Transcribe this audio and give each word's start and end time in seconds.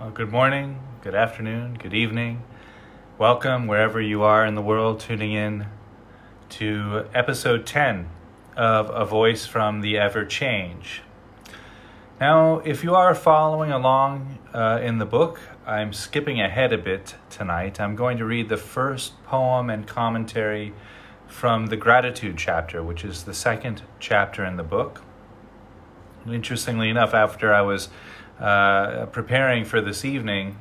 Well, 0.00 0.12
good 0.12 0.32
morning, 0.32 0.80
good 1.02 1.14
afternoon, 1.14 1.74
good 1.74 1.92
evening. 1.92 2.42
Welcome 3.18 3.66
wherever 3.66 4.00
you 4.00 4.22
are 4.22 4.46
in 4.46 4.54
the 4.54 4.62
world 4.62 4.98
tuning 4.98 5.34
in 5.34 5.66
to 6.48 7.04
episode 7.12 7.66
10 7.66 8.08
of 8.56 8.88
A 8.88 9.04
Voice 9.04 9.44
from 9.44 9.82
the 9.82 9.98
Ever 9.98 10.24
Change. 10.24 11.02
Now, 12.18 12.60
if 12.60 12.82
you 12.82 12.94
are 12.94 13.14
following 13.14 13.72
along 13.72 14.38
uh, 14.54 14.80
in 14.82 14.96
the 14.96 15.04
book, 15.04 15.38
I'm 15.66 15.92
skipping 15.92 16.40
ahead 16.40 16.72
a 16.72 16.78
bit 16.78 17.16
tonight. 17.28 17.78
I'm 17.78 17.94
going 17.94 18.16
to 18.16 18.24
read 18.24 18.48
the 18.48 18.56
first 18.56 19.22
poem 19.24 19.68
and 19.68 19.86
commentary 19.86 20.72
from 21.26 21.66
the 21.66 21.76
Gratitude 21.76 22.38
chapter, 22.38 22.82
which 22.82 23.04
is 23.04 23.24
the 23.24 23.34
second 23.34 23.82
chapter 23.98 24.46
in 24.46 24.56
the 24.56 24.64
book. 24.64 25.02
Interestingly 26.26 26.88
enough, 26.88 27.12
after 27.12 27.52
I 27.52 27.60
was 27.60 27.90
uh, 28.40 29.06
preparing 29.06 29.64
for 29.64 29.80
this 29.80 30.04
evening, 30.04 30.56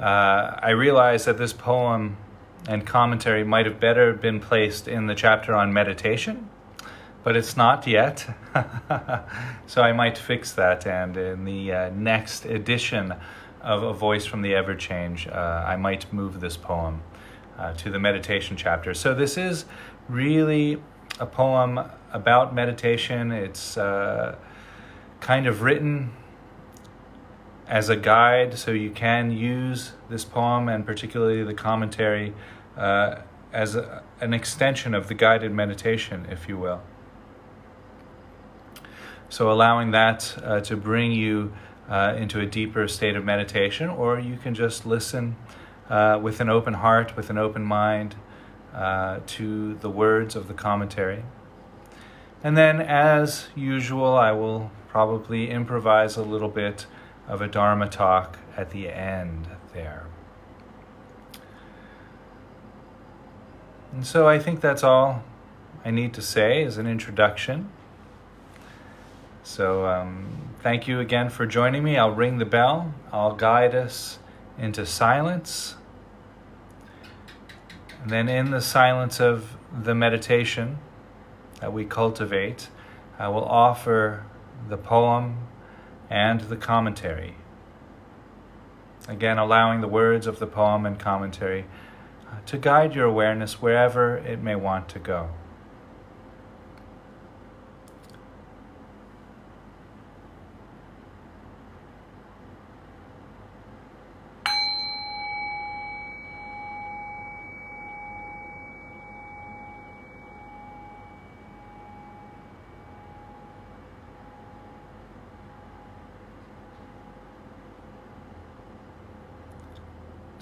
uh, 0.00 0.58
I 0.62 0.70
realized 0.70 1.26
that 1.26 1.38
this 1.38 1.52
poem 1.52 2.16
and 2.68 2.86
commentary 2.86 3.44
might 3.44 3.66
have 3.66 3.80
better 3.80 4.12
been 4.12 4.40
placed 4.40 4.88
in 4.88 5.06
the 5.06 5.14
chapter 5.14 5.54
on 5.54 5.72
meditation, 5.72 6.50
but 7.22 7.36
it's 7.36 7.56
not 7.56 7.86
yet. 7.86 8.28
so 9.66 9.82
I 9.82 9.92
might 9.92 10.18
fix 10.18 10.52
that, 10.52 10.86
and 10.86 11.16
in 11.16 11.44
the 11.44 11.72
uh, 11.72 11.90
next 11.90 12.44
edition 12.44 13.14
of 13.62 13.82
A 13.82 13.92
Voice 13.92 14.26
from 14.26 14.42
the 14.42 14.54
Ever 14.54 14.74
Change, 14.74 15.28
uh, 15.28 15.64
I 15.66 15.76
might 15.76 16.12
move 16.12 16.40
this 16.40 16.56
poem 16.56 17.02
uh, 17.58 17.74
to 17.74 17.90
the 17.90 17.98
meditation 17.98 18.56
chapter. 18.56 18.94
So 18.94 19.14
this 19.14 19.36
is 19.36 19.64
really 20.08 20.82
a 21.20 21.26
poem 21.26 21.80
about 22.12 22.54
meditation. 22.54 23.32
It's 23.32 23.76
uh, 23.76 24.36
kind 25.20 25.46
of 25.46 25.62
written 25.62 26.12
as 27.68 27.88
a 27.90 27.96
guide, 27.96 28.58
so 28.58 28.70
you 28.70 28.90
can 28.90 29.30
use 29.30 29.92
this 30.08 30.24
poem 30.24 30.68
and 30.68 30.86
particularly 30.86 31.44
the 31.44 31.54
commentary 31.54 32.32
uh, 32.76 33.16
as 33.52 33.74
a, 33.74 34.02
an 34.20 34.32
extension 34.32 34.94
of 34.94 35.08
the 35.08 35.14
guided 35.14 35.52
meditation, 35.52 36.26
if 36.30 36.48
you 36.48 36.56
will. 36.56 36.82
So, 39.28 39.50
allowing 39.50 39.90
that 39.90 40.38
uh, 40.42 40.60
to 40.60 40.76
bring 40.76 41.12
you 41.12 41.52
uh, 41.88 42.14
into 42.16 42.40
a 42.40 42.46
deeper 42.46 42.88
state 42.88 43.14
of 43.14 43.24
meditation, 43.24 43.90
or 43.90 44.18
you 44.18 44.38
can 44.38 44.54
just 44.54 44.86
listen 44.86 45.36
uh, 45.90 46.18
with 46.22 46.40
an 46.40 46.48
open 46.48 46.74
heart, 46.74 47.16
with 47.16 47.28
an 47.28 47.36
open 47.36 47.62
mind 47.62 48.16
uh, 48.74 49.20
to 49.26 49.74
the 49.74 49.90
words 49.90 50.34
of 50.34 50.48
the 50.48 50.54
commentary. 50.54 51.24
And 52.42 52.56
then, 52.56 52.80
as 52.80 53.48
usual, 53.54 54.14
I 54.14 54.32
will 54.32 54.70
probably 54.88 55.50
improvise 55.50 56.16
a 56.16 56.22
little 56.22 56.48
bit 56.48 56.86
of 57.28 57.42
a 57.42 57.46
Dharma 57.46 57.88
talk 57.88 58.38
at 58.56 58.70
the 58.70 58.88
end 58.88 59.46
there. 59.72 60.06
And 63.92 64.06
so 64.06 64.26
I 64.26 64.38
think 64.38 64.60
that's 64.60 64.82
all 64.82 65.22
I 65.84 65.90
need 65.90 66.12
to 66.14 66.22
say 66.22 66.64
as 66.64 66.78
an 66.78 66.86
introduction. 66.86 67.70
So 69.42 69.86
um, 69.86 70.54
thank 70.62 70.88
you 70.88 71.00
again 71.00 71.30
for 71.30 71.46
joining 71.46 71.84
me. 71.84 71.96
I'll 71.96 72.14
ring 72.14 72.38
the 72.38 72.44
bell, 72.44 72.92
I'll 73.12 73.34
guide 73.34 73.74
us 73.74 74.18
into 74.58 74.84
silence. 74.84 75.76
And 78.02 78.10
then, 78.10 78.28
in 78.28 78.52
the 78.52 78.60
silence 78.60 79.20
of 79.20 79.56
the 79.72 79.94
meditation 79.94 80.78
that 81.60 81.72
we 81.72 81.84
cultivate, 81.84 82.68
I 83.18 83.28
will 83.28 83.44
offer 83.44 84.24
the 84.68 84.76
poem 84.76 85.38
and 86.10 86.40
the 86.42 86.56
commentary. 86.56 87.36
Again, 89.08 89.38
allowing 89.38 89.80
the 89.80 89.88
words 89.88 90.26
of 90.26 90.38
the 90.38 90.46
poem 90.46 90.84
and 90.84 90.98
commentary 90.98 91.64
uh, 92.28 92.36
to 92.46 92.58
guide 92.58 92.94
your 92.94 93.06
awareness 93.06 93.62
wherever 93.62 94.16
it 94.16 94.42
may 94.42 94.54
want 94.54 94.88
to 94.90 94.98
go. 94.98 95.30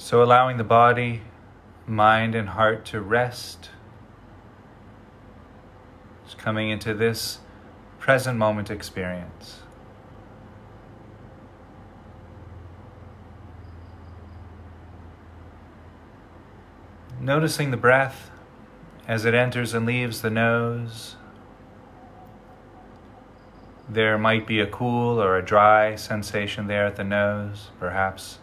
So, 0.07 0.23
allowing 0.23 0.57
the 0.57 0.63
body, 0.63 1.23
mind, 1.85 2.37
and 2.37 2.51
heart 2.51 2.85
to 2.85 3.01
rest. 3.01 3.71
Just 6.25 6.39
coming 6.39 6.71
into 6.71 6.95
this 6.95 7.41
present 7.99 8.39
moment 8.39 8.71
experience. 8.71 9.63
Noticing 17.21 17.73
the 17.73 17.77
breath 17.77 18.31
as 19.09 19.25
it 19.25 19.35
enters 19.35 19.75
and 19.75 19.85
leaves 19.85 20.23
the 20.23 20.31
nose. 20.31 21.17
There 23.89 24.17
might 24.17 24.47
be 24.47 24.61
a 24.61 24.69
cool 24.69 25.21
or 25.21 25.37
a 25.37 25.45
dry 25.45 25.97
sensation 25.97 26.69
there 26.69 26.87
at 26.87 26.95
the 26.95 27.03
nose, 27.03 27.71
perhaps 27.81 28.39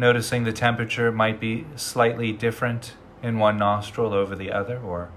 Noticing 0.00 0.44
the 0.44 0.52
temperature 0.54 1.12
might 1.12 1.38
be 1.38 1.66
slightly 1.76 2.32
different 2.32 2.94
in 3.22 3.38
one 3.38 3.58
nostril 3.58 4.14
over 4.14 4.34
the 4.34 4.50
other, 4.50 4.80
or 4.80 5.10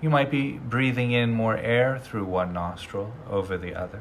you 0.00 0.08
might 0.08 0.30
be 0.30 0.52
breathing 0.52 1.10
in 1.10 1.32
more 1.32 1.56
air 1.56 1.98
through 1.98 2.24
one 2.24 2.52
nostril 2.52 3.12
over 3.28 3.58
the 3.58 3.74
other. 3.74 4.00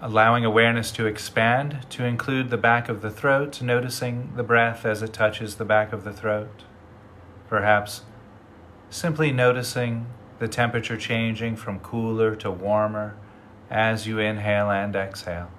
Allowing 0.00 0.44
awareness 0.44 0.92
to 0.92 1.06
expand 1.06 1.84
to 1.90 2.04
include 2.04 2.50
the 2.50 2.56
back 2.56 2.88
of 2.88 3.02
the 3.02 3.10
throat, 3.10 3.60
noticing 3.60 4.30
the 4.36 4.44
breath 4.44 4.86
as 4.86 5.02
it 5.02 5.12
touches 5.12 5.56
the 5.56 5.64
back 5.64 5.92
of 5.92 6.04
the 6.04 6.12
throat. 6.12 6.62
Perhaps 7.48 8.02
simply 8.88 9.32
noticing 9.32 10.06
the 10.38 10.46
temperature 10.46 10.96
changing 10.96 11.56
from 11.56 11.80
cooler 11.80 12.36
to 12.36 12.52
warmer 12.52 13.16
as 13.70 14.06
you 14.06 14.18
inhale 14.18 14.70
and 14.70 14.94
exhale. 14.96 15.50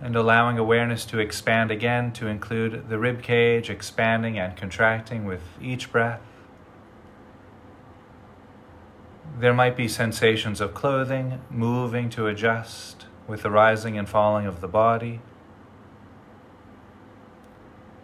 And 0.00 0.16
allowing 0.16 0.58
awareness 0.58 1.06
to 1.06 1.18
expand 1.18 1.70
again 1.70 2.12
to 2.12 2.26
include 2.26 2.88
the 2.88 2.98
rib 2.98 3.22
cage 3.22 3.70
expanding 3.70 4.38
and 4.38 4.56
contracting 4.56 5.24
with 5.24 5.40
each 5.60 5.90
breath. 5.90 6.20
There 9.38 9.54
might 9.54 9.76
be 9.76 9.88
sensations 9.88 10.60
of 10.60 10.74
clothing 10.74 11.40
moving 11.50 12.10
to 12.10 12.26
adjust 12.26 13.06
with 13.26 13.42
the 13.42 13.50
rising 13.50 13.98
and 13.98 14.08
falling 14.08 14.46
of 14.46 14.60
the 14.60 14.68
body. 14.68 15.20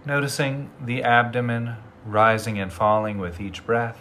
Noticing 0.06 0.70
the 0.80 1.02
abdomen 1.02 1.76
rising 2.04 2.58
and 2.58 2.72
falling 2.72 3.18
with 3.18 3.40
each 3.40 3.64
breath. 3.64 3.98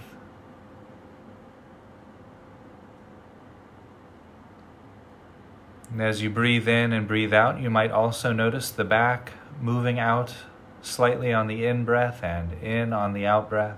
And 5.91 6.02
as 6.02 6.22
you 6.22 6.29
breathe 6.29 6.68
in 6.68 6.94
and 6.94 7.08
breathe 7.08 7.34
out, 7.34 7.59
you 7.59 7.70
might 7.70 7.91
also 7.91 8.32
notice 8.32 8.70
the 8.70 8.84
back 8.84 9.34
moving 9.59 10.00
out 10.00 10.35
slightly 10.82 11.34
on 11.34 11.47
the 11.47 11.66
in 11.66 11.84
breath 11.84 12.23
and 12.23 12.53
in 12.64 12.94
on 12.94 13.14
the 13.14 13.26
out 13.26 13.50
breath. 13.50 13.78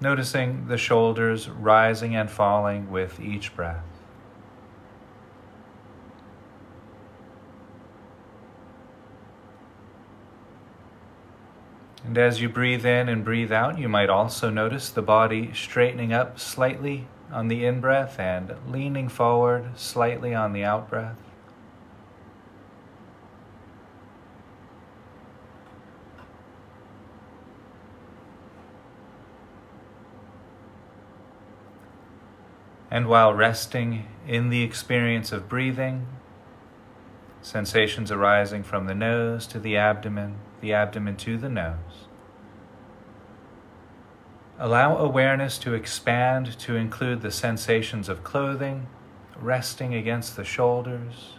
Noticing 0.00 0.68
the 0.68 0.78
shoulders 0.78 1.48
rising 1.48 2.14
and 2.14 2.30
falling 2.30 2.90
with 2.90 3.18
each 3.18 3.56
breath. 3.56 3.82
And 12.08 12.16
as 12.16 12.40
you 12.40 12.48
breathe 12.48 12.86
in 12.86 13.06
and 13.10 13.22
breathe 13.22 13.52
out, 13.52 13.78
you 13.78 13.86
might 13.86 14.08
also 14.08 14.48
notice 14.48 14.88
the 14.88 15.02
body 15.02 15.52
straightening 15.52 16.10
up 16.10 16.40
slightly 16.40 17.06
on 17.30 17.48
the 17.48 17.66
in 17.66 17.82
breath 17.82 18.18
and 18.18 18.54
leaning 18.66 19.10
forward 19.10 19.78
slightly 19.78 20.34
on 20.34 20.54
the 20.54 20.64
out 20.64 20.88
breath. 20.88 21.18
And 32.90 33.06
while 33.06 33.34
resting 33.34 34.08
in 34.26 34.48
the 34.48 34.62
experience 34.62 35.30
of 35.30 35.46
breathing, 35.46 36.06
sensations 37.42 38.10
arising 38.10 38.62
from 38.62 38.86
the 38.86 38.94
nose 38.94 39.46
to 39.48 39.60
the 39.60 39.76
abdomen, 39.76 40.36
the 40.60 40.72
abdomen 40.72 41.16
to 41.16 41.36
the 41.36 41.48
nose. 41.48 42.06
Allow 44.58 44.96
awareness 44.96 45.56
to 45.58 45.74
expand 45.74 46.58
to 46.58 46.74
include 46.74 47.20
the 47.20 47.30
sensations 47.30 48.08
of 48.08 48.24
clothing 48.24 48.88
resting 49.40 49.94
against 49.94 50.36
the 50.36 50.44
shoulders. 50.44 51.34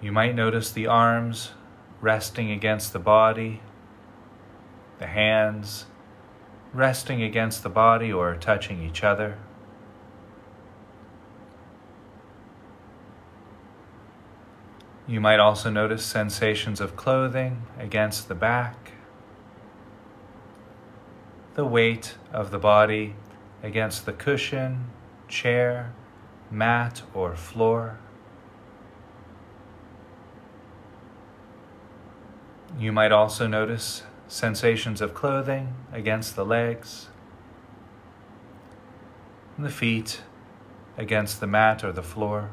You 0.00 0.12
might 0.12 0.34
notice 0.34 0.70
the 0.70 0.86
arms 0.86 1.52
resting 2.00 2.50
against 2.50 2.92
the 2.92 2.98
body, 2.98 3.60
the 4.98 5.06
hands 5.06 5.86
resting 6.72 7.22
against 7.22 7.62
the 7.62 7.68
body 7.68 8.12
or 8.12 8.34
touching 8.36 8.82
each 8.82 9.04
other. 9.04 9.38
You 15.06 15.20
might 15.20 15.40
also 15.40 15.70
notice 15.70 16.04
sensations 16.04 16.80
of 16.80 16.96
clothing 16.96 17.66
against 17.78 18.28
the 18.28 18.34
back 18.34 18.84
the 21.54 21.64
weight 21.64 22.16
of 22.32 22.50
the 22.50 22.58
body 22.58 23.14
against 23.62 24.06
the 24.06 24.12
cushion, 24.12 24.90
chair, 25.28 25.92
mat, 26.50 27.02
or 27.14 27.34
floor. 27.34 27.98
You 32.78 32.92
might 32.92 33.12
also 33.12 33.46
notice 33.46 34.02
sensations 34.26 35.00
of 35.00 35.14
clothing 35.14 35.74
against 35.92 36.34
the 36.34 36.44
legs, 36.44 37.08
the 39.56 39.70
feet 39.70 40.22
against 40.98 41.40
the 41.40 41.46
mat 41.46 41.84
or 41.84 41.92
the 41.92 42.02
floor. 42.02 42.50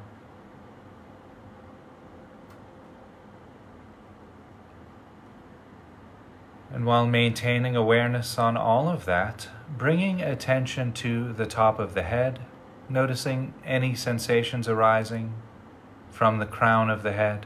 And 6.73 6.85
while 6.85 7.05
maintaining 7.05 7.75
awareness 7.75 8.37
on 8.37 8.55
all 8.55 8.87
of 8.87 9.03
that, 9.05 9.49
bringing 9.77 10.21
attention 10.21 10.93
to 10.93 11.33
the 11.33 11.45
top 11.45 11.79
of 11.79 11.93
the 11.93 12.03
head, 12.03 12.39
noticing 12.87 13.53
any 13.65 13.93
sensations 13.93 14.69
arising 14.69 15.33
from 16.09 16.37
the 16.37 16.45
crown 16.45 16.89
of 16.89 17.03
the 17.03 17.11
head. 17.11 17.45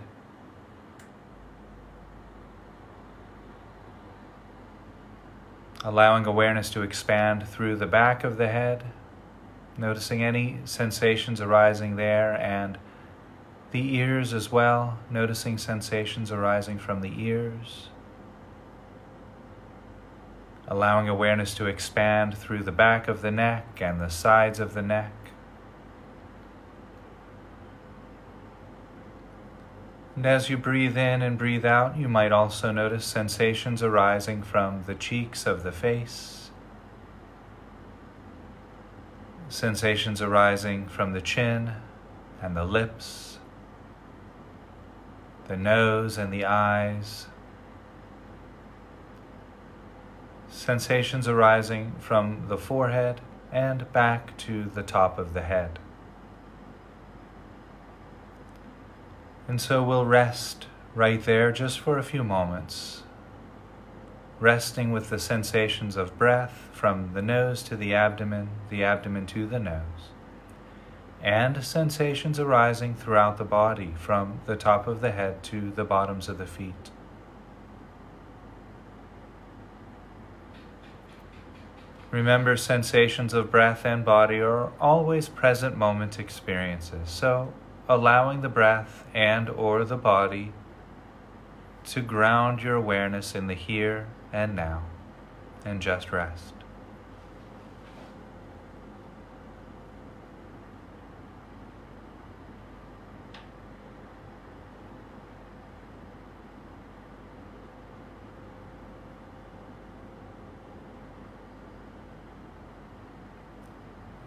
Allowing 5.84 6.26
awareness 6.26 6.70
to 6.72 6.82
expand 6.82 7.48
through 7.48 7.78
the 7.78 7.86
back 7.88 8.24
of 8.24 8.38
the 8.38 8.48
head, 8.48 8.84
noticing 9.76 10.24
any 10.24 10.60
sensations 10.66 11.42
arising 11.42 11.96
there, 11.96 12.40
and 12.40 12.78
the 13.72 13.96
ears 13.96 14.34
as 14.34 14.52
well, 14.52 15.00
noticing 15.10 15.58
sensations 15.58 16.32
arising 16.32 16.78
from 16.78 17.02
the 17.02 17.14
ears 17.18 17.90
allowing 20.68 21.08
awareness 21.08 21.54
to 21.56 21.68
expand 21.68 22.38
through 22.38 22.64
the 22.64 22.72
back 22.72 23.08
of 23.08 23.22
the 23.22 23.32
neck 23.32 23.80
and 23.82 24.02
the 24.02 24.10
sides 24.10 24.60
of 24.60 24.74
the 24.74 24.82
neck. 24.82 25.12
And 30.16 30.26
as 30.26 30.50
you 30.50 30.58
breathe 30.58 30.98
in 30.98 31.22
and 31.22 31.38
breathe 31.38 31.66
out, 31.66 31.98
you 31.98 32.08
might 32.08 32.32
also 32.32 32.72
notice 32.72 33.04
sensations 33.04 33.84
arising 33.84 34.44
from 34.44 34.84
the 34.88 34.96
cheeks 34.96 35.46
of 35.46 35.64
the 35.64 35.74
face, 35.74 36.50
sensations 39.50 40.22
arising 40.22 40.88
from 40.88 41.12
the 41.12 41.22
chin 41.22 41.74
and 42.42 42.56
the 42.56 42.64
lips, 42.64 43.40
the 45.48 45.58
nose 45.58 46.18
and 46.18 46.32
the 46.32 46.46
eyes. 46.46 47.28
Sensations 50.66 51.28
arising 51.28 51.94
from 52.00 52.46
the 52.48 52.58
forehead 52.58 53.22
and 53.52 53.92
back 53.94 54.36
to 54.36 54.64
the 54.64 54.82
top 54.82 55.20
of 55.20 55.36
the 55.36 55.44
head. 55.44 55.78
And 59.48 59.62
so 59.62 59.84
we'll 59.84 60.08
rest 60.08 60.66
right 60.96 61.24
there 61.24 61.52
just 61.52 61.80
for 61.80 62.00
a 62.00 62.04
few 62.04 62.24
moments, 62.24 63.04
resting 64.40 64.92
with 64.92 65.12
the 65.12 65.20
sensations 65.20 65.96
of 65.96 66.18
breath 66.18 66.68
from 66.72 67.14
the 67.14 67.22
nose 67.22 67.62
to 67.62 67.78
the 67.78 67.94
abdomen, 67.94 68.50
the 68.72 68.84
abdomen 68.84 69.28
to 69.28 69.46
the 69.46 69.60
nose, 69.60 70.10
and 71.22 71.64
sensations 71.64 72.40
arising 72.40 72.96
throughout 72.96 73.38
the 73.38 73.44
body 73.44 73.94
from 74.00 74.40
the 74.48 74.56
top 74.56 74.88
of 74.88 75.02
the 75.02 75.12
head 75.12 75.44
to 75.44 75.70
the 75.70 75.86
bottoms 75.86 76.28
of 76.28 76.40
the 76.40 76.48
feet. 76.48 76.90
Remember, 82.16 82.56
sensations 82.56 83.34
of 83.34 83.52
breath 83.52 83.86
and 83.86 84.06
body 84.06 84.40
are 84.40 84.72
always 84.80 85.28
present 85.28 85.76
moment 85.76 86.18
experiences. 86.18 87.10
So, 87.10 87.52
allowing 87.90 88.40
the 88.40 88.48
breath 88.48 89.04
and 89.14 89.50
or 89.50 89.84
the 89.84 89.98
body 89.98 90.54
to 91.88 92.02
ground 92.02 92.64
your 92.64 92.76
awareness 92.76 93.36
in 93.36 93.48
the 93.48 93.54
here 93.54 94.08
and 94.32 94.56
now 94.56 94.84
and 95.66 95.82
just 95.82 96.14
rest. 96.14 96.55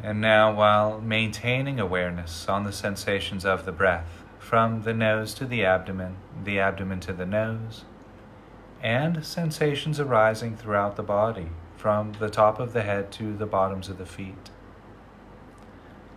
And 0.08 0.22
now, 0.22 0.55
while 0.55 1.02
maintaining 1.02 1.78
awareness 1.78 2.49
on 2.49 2.64
the 2.64 2.72
sensations 2.72 3.44
of 3.44 3.66
the 3.66 3.72
breath, 3.72 4.25
from 4.38 4.84
the 4.84 4.94
nose 4.94 5.34
to 5.34 5.44
the 5.44 5.66
abdomen, 5.66 6.16
the 6.44 6.58
abdomen 6.58 7.00
to 7.00 7.12
the 7.12 7.26
nose, 7.26 7.84
and 8.82 9.22
sensations 9.22 10.00
arising 10.00 10.56
throughout 10.56 10.96
the 10.96 11.02
body, 11.02 11.49
from 11.76 12.14
the 12.14 12.31
top 12.31 12.58
of 12.58 12.72
the 12.72 12.84
head 12.84 13.12
to 13.12 13.36
the 13.36 13.44
bottoms 13.44 13.91
of 13.91 13.98
the 13.98 14.06
feet. 14.06 14.48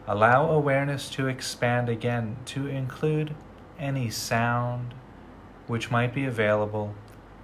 Allow 0.07 0.49
awareness 0.49 1.09
to 1.09 1.27
expand 1.27 1.89
again 1.89 2.37
to 2.45 2.67
include 2.67 3.35
any 3.77 4.09
sound 4.09 4.93
which 5.67 5.91
might 5.91 6.13
be 6.13 6.23
available 6.23 6.95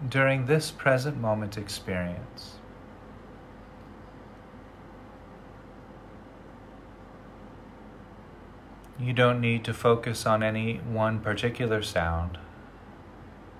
during 0.07 0.45
this 0.45 0.71
present 0.71 1.17
moment 1.17 1.57
experience. 1.57 2.53
You 8.99 9.13
don't 9.13 9.39
need 9.39 9.63
to 9.65 9.75
focus 9.75 10.25
on 10.25 10.41
any 10.41 10.77
one 10.77 11.19
particular 11.19 11.83
sound, 11.83 12.39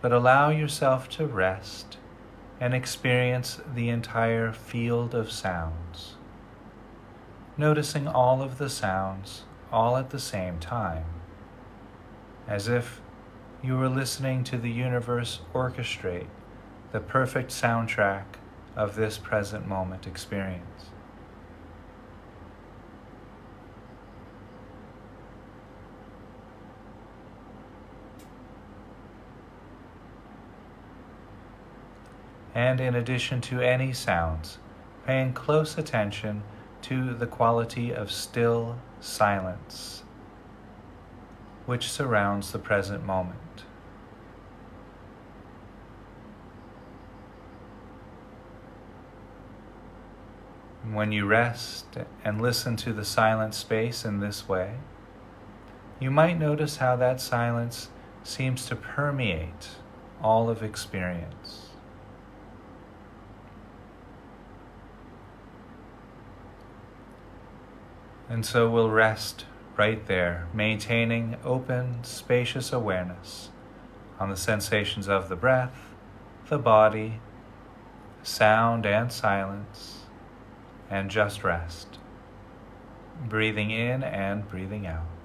but 0.02 0.12
allow 0.12 0.50
yourself 0.50 1.08
to 1.10 1.28
rest 1.28 1.98
and 2.60 2.74
experience 2.74 3.62
the 3.76 3.90
entire 3.90 4.52
field 4.52 5.14
of 5.14 5.32
sounds, 5.32 6.16
noticing 7.56 8.08
all 8.08 8.42
of 8.42 8.58
the 8.58 8.70
sounds 8.70 9.44
all 9.72 9.96
at 9.96 10.10
the 10.10 10.20
same 10.20 10.58
time, 10.60 11.06
as 12.48 12.68
if 12.68 13.00
you 13.62 13.78
were 13.78 13.90
listening 13.90 14.44
to 14.46 14.58
the 14.58 14.72
universe 14.72 15.42
orchestrate 15.54 16.28
the 16.92 17.00
perfect 17.00 17.52
soundtrack 17.52 18.26
of 18.76 18.96
this 18.96 19.20
present 19.20 19.68
moment 19.68 20.08
experience. 20.08 20.90
And 32.58 32.82
in 32.82 32.96
addition 32.96 33.40
to 33.40 33.62
any 33.62 33.94
sounds, 33.94 34.58
paying 35.06 35.32
close 35.32 35.78
attention 35.78 36.42
to 36.82 37.14
the 37.14 37.28
quality 37.28 37.94
of 37.94 38.12
still 38.12 38.80
silence 39.00 40.02
which 41.68 41.92
surrounds 41.92 42.52
the 42.52 42.58
present 42.58 43.06
moment. 43.06 43.38
When 50.92 51.12
you 51.12 51.28
rest 51.28 51.86
and 52.24 52.42
listen 52.42 52.76
to 52.78 52.92
the 52.92 53.06
silent 53.06 53.54
space 53.54 54.04
in 54.04 54.20
this 54.20 54.50
way, 54.50 54.78
you 56.00 56.10
might 56.10 56.40
notice 56.40 56.78
how 56.78 56.96
that 56.96 57.22
silence 57.22 57.90
seems 58.24 58.66
to 58.66 58.76
permeate 58.76 59.76
all 60.24 60.50
of 60.50 60.64
experience. 60.64 61.67
And 68.30 68.46
so 68.46 68.70
we'll 68.70 68.90
rest 68.90 69.46
right 69.78 70.06
there, 70.08 70.48
maintaining 70.54 71.38
open, 71.44 72.04
spacious 72.04 72.74
awareness 72.74 73.50
on 74.20 74.30
the 74.30 74.36
sensations 74.36 75.08
of 75.08 75.30
the 75.30 75.36
breath, 75.36 75.94
the 76.50 76.58
body, 76.58 77.22
sound 78.24 78.86
and 78.86 79.12
silence, 79.12 80.02
and 80.90 81.10
just 81.10 81.44
rest, 81.44 82.00
breathing 83.28 83.72
in 83.72 84.04
and 84.04 84.48
breathing 84.48 84.88
out. 84.88 85.17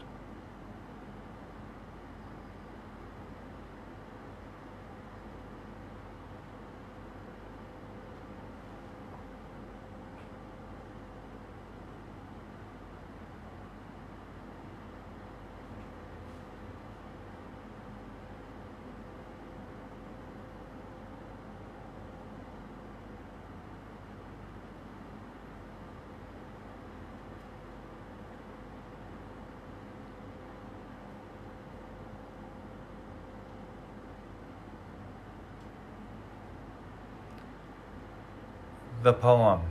The 39.03 39.13
poem. 39.13 39.63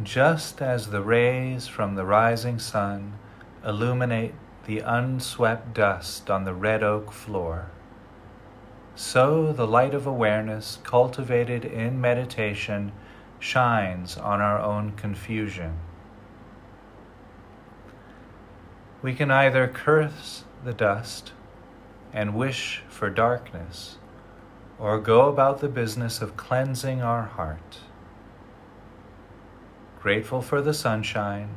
Just 0.00 0.62
as 0.62 0.90
the 0.90 1.02
rays 1.02 1.66
from 1.66 1.96
the 1.96 2.04
rising 2.04 2.60
sun 2.60 3.14
illuminate 3.66 4.32
the 4.64 4.78
unswept 4.78 5.74
dust 5.74 6.30
on 6.30 6.44
the 6.44 6.54
red 6.54 6.84
oak 6.84 7.10
floor, 7.10 7.72
so 8.94 9.52
the 9.52 9.66
light 9.66 9.92
of 9.92 10.06
awareness 10.06 10.78
cultivated 10.84 11.64
in 11.64 12.00
meditation 12.00 12.92
shines 13.40 14.16
on 14.16 14.40
our 14.40 14.60
own 14.60 14.92
confusion. 14.92 15.78
We 19.02 19.16
can 19.16 19.32
either 19.32 19.66
curse 19.66 20.44
the 20.62 20.72
dust 20.72 21.32
and 22.12 22.36
wish 22.36 22.84
for 22.88 23.10
darkness 23.10 23.96
or 24.82 24.98
go 24.98 25.28
about 25.28 25.60
the 25.60 25.68
business 25.68 26.20
of 26.20 26.36
cleansing 26.36 27.00
our 27.00 27.22
heart. 27.22 27.78
Grateful 30.00 30.42
for 30.42 30.60
the 30.60 30.74
sunshine, 30.74 31.50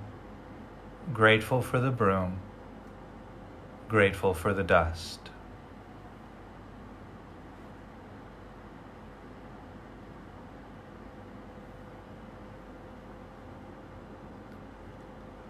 grateful 1.11 1.59
for 1.59 1.79
the 1.79 1.89
broom, 1.89 2.37
grateful 3.89 4.35
for 4.35 4.53
the 4.53 4.61
dust. 4.63 5.31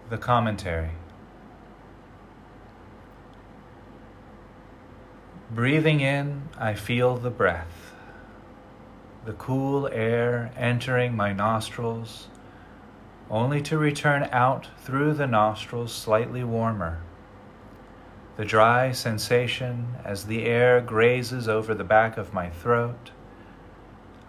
The 0.08 0.16
commentary. 0.16 0.92
Breathing 5.56 6.00
in, 6.02 6.50
I 6.58 6.74
feel 6.74 7.16
the 7.16 7.30
breath, 7.30 7.94
the 9.24 9.32
cool 9.32 9.88
air 9.88 10.52
entering 10.54 11.16
my 11.16 11.32
nostrils, 11.32 12.28
only 13.30 13.62
to 13.62 13.78
return 13.78 14.28
out 14.32 14.68
through 14.76 15.14
the 15.14 15.26
nostrils 15.26 15.94
slightly 15.94 16.44
warmer. 16.44 17.00
The 18.36 18.44
dry 18.44 18.92
sensation 18.92 19.94
as 20.04 20.26
the 20.26 20.44
air 20.44 20.82
grazes 20.82 21.48
over 21.48 21.74
the 21.74 21.84
back 21.84 22.18
of 22.18 22.34
my 22.34 22.50
throat. 22.50 23.12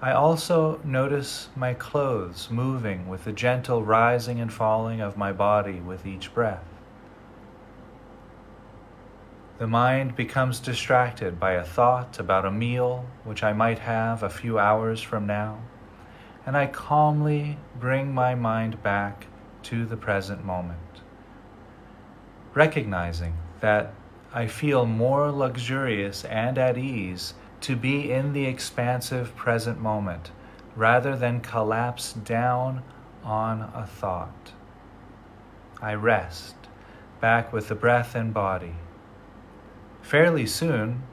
I 0.02 0.14
also 0.14 0.80
notice 0.86 1.50
my 1.58 1.74
clothes 1.74 2.48
moving 2.50 3.10
with 3.10 3.26
the 3.26 3.34
gentle 3.34 3.84
rising 3.84 4.40
and 4.40 4.54
falling 4.54 5.02
of 5.02 5.18
my 5.18 5.34
body 5.34 5.82
with 5.82 6.06
each 6.06 6.34
breath. 6.34 6.77
The 9.58 9.66
mind 9.66 10.16
becomes 10.16 10.60
distracted 10.60 11.40
by 11.40 11.54
a 11.54 11.64
thought 11.64 12.20
about 12.20 12.46
a 12.46 12.52
meal 12.52 13.08
which 13.24 13.42
I 13.44 13.54
might 13.54 13.80
have 13.80 14.22
a 14.22 14.30
few 14.30 14.60
hours 14.60 15.02
from 15.02 15.26
now, 15.26 15.58
and 16.46 16.56
I 16.56 16.68
calmly 16.68 17.58
bring 17.80 18.14
my 18.14 18.36
mind 18.36 18.84
back 18.84 19.26
to 19.64 19.88
the 19.88 19.98
present 19.98 20.46
moment, 20.46 21.02
recognizing 22.54 23.36
that 23.60 23.96
I 24.32 24.46
feel 24.46 24.86
more 24.86 25.32
luxurious 25.32 26.24
and 26.26 26.60
at 26.60 26.78
ease 26.78 27.34
to 27.62 27.76
be 27.76 28.12
in 28.12 28.34
the 28.34 28.46
expansive 28.46 29.36
present 29.36 29.82
moment 29.82 30.30
rather 30.76 31.16
than 31.16 31.42
collapse 31.42 32.14
down 32.14 32.84
on 33.24 33.72
a 33.74 33.88
thought. 33.88 34.52
I 35.82 35.96
rest 35.96 36.56
back 37.20 37.52
with 37.52 37.70
the 37.70 37.76
breath 37.76 38.14
and 38.14 38.32
body 38.32 38.76
Fairly 40.02 40.46
soon, 40.46 41.04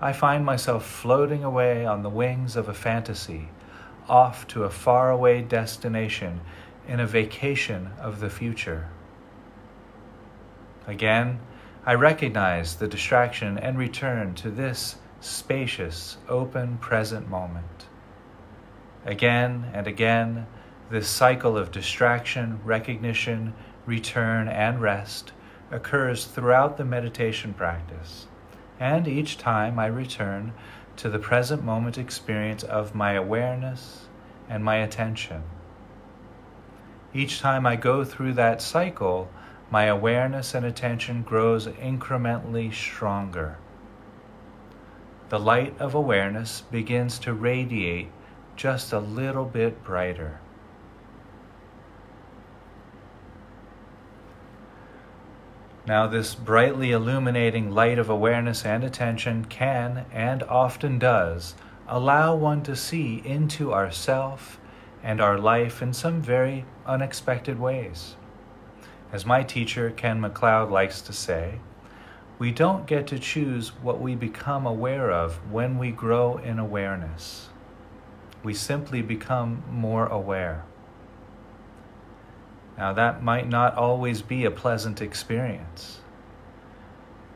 I 0.00 0.12
find 0.12 0.44
myself 0.44 0.84
floating 0.84 1.44
away 1.44 1.86
on 1.86 2.02
the 2.02 2.10
wings 2.10 2.56
of 2.56 2.68
a 2.68 2.74
fantasy, 2.74 3.48
off 4.08 4.46
to 4.48 4.64
a 4.64 4.70
faraway 4.70 5.40
destination 5.40 6.40
in 6.86 7.00
a 7.00 7.06
vacation 7.06 7.90
of 8.00 8.20
the 8.20 8.28
future. 8.28 8.88
Again, 10.86 11.40
I 11.86 11.94
recognize 11.94 12.76
the 12.76 12.88
distraction 12.88 13.56
and 13.56 13.78
return 13.78 14.34
to 14.36 14.50
this 14.50 14.96
spacious, 15.20 16.18
open 16.28 16.76
present 16.78 17.28
moment. 17.28 17.86
Again 19.06 19.70
and 19.72 19.86
again, 19.86 20.46
this 20.90 21.08
cycle 21.08 21.56
of 21.56 21.70
distraction, 21.70 22.60
recognition, 22.64 23.54
return, 23.86 24.48
and 24.48 24.80
rest 24.80 25.32
occurs 25.70 26.24
throughout 26.24 26.76
the 26.76 26.84
meditation 26.84 27.54
practice, 27.54 28.26
and 28.78 29.08
each 29.08 29.38
time 29.38 29.78
I 29.78 29.86
return 29.86 30.52
to 30.96 31.08
the 31.08 31.18
present 31.18 31.64
moment 31.64 31.98
experience 31.98 32.62
of 32.62 32.94
my 32.94 33.12
awareness 33.12 34.06
and 34.48 34.64
my 34.64 34.76
attention. 34.76 35.42
Each 37.12 37.40
time 37.40 37.66
I 37.66 37.76
go 37.76 38.04
through 38.04 38.34
that 38.34 38.60
cycle, 38.60 39.28
my 39.70 39.84
awareness 39.84 40.54
and 40.54 40.66
attention 40.66 41.22
grows 41.22 41.66
incrementally 41.66 42.72
stronger. 42.72 43.58
The 45.30 45.38
light 45.40 45.78
of 45.80 45.94
awareness 45.94 46.60
begins 46.60 47.18
to 47.20 47.32
radiate 47.32 48.10
just 48.56 48.92
a 48.92 49.00
little 49.00 49.44
bit 49.44 49.82
brighter. 49.82 50.40
Now, 55.86 56.06
this 56.06 56.34
brightly 56.34 56.92
illuminating 56.92 57.70
light 57.70 57.98
of 57.98 58.08
awareness 58.08 58.64
and 58.64 58.82
attention 58.82 59.44
can, 59.44 60.06
and 60.10 60.42
often 60.44 60.98
does, 60.98 61.54
allow 61.86 62.34
one 62.34 62.62
to 62.62 62.74
see 62.74 63.20
into 63.22 63.74
ourself 63.74 64.58
and 65.02 65.20
our 65.20 65.38
life 65.38 65.82
in 65.82 65.92
some 65.92 66.22
very 66.22 66.64
unexpected 66.86 67.60
ways. 67.60 68.16
As 69.12 69.26
my 69.26 69.42
teacher, 69.42 69.90
Ken 69.90 70.22
McLeod, 70.22 70.70
likes 70.70 71.02
to 71.02 71.12
say, 71.12 71.60
we 72.38 72.50
don't 72.50 72.86
get 72.86 73.06
to 73.08 73.18
choose 73.18 73.68
what 73.82 74.00
we 74.00 74.14
become 74.14 74.66
aware 74.66 75.10
of 75.10 75.34
when 75.52 75.78
we 75.78 75.90
grow 75.90 76.38
in 76.38 76.58
awareness. 76.58 77.50
We 78.42 78.54
simply 78.54 79.02
become 79.02 79.62
more 79.70 80.06
aware. 80.06 80.64
Now, 82.76 82.92
that 82.92 83.22
might 83.22 83.48
not 83.48 83.76
always 83.76 84.22
be 84.22 84.44
a 84.44 84.50
pleasant 84.50 85.00
experience. 85.00 86.00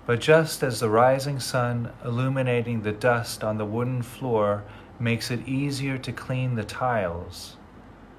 But 0.07 0.21
just 0.21 0.63
as 0.63 0.81
the 0.81 0.91
rising 0.91 1.39
sun 1.39 1.93
illuminating 2.05 2.83
the 2.83 2.93
dust 2.93 3.45
on 3.45 3.59
the 3.59 3.67
wooden 3.67 4.03
floor 4.03 4.65
makes 4.99 5.31
it 5.31 5.47
easier 5.47 5.99
to 5.99 6.13
clean 6.13 6.55
the 6.55 6.65
tiles, 6.65 7.57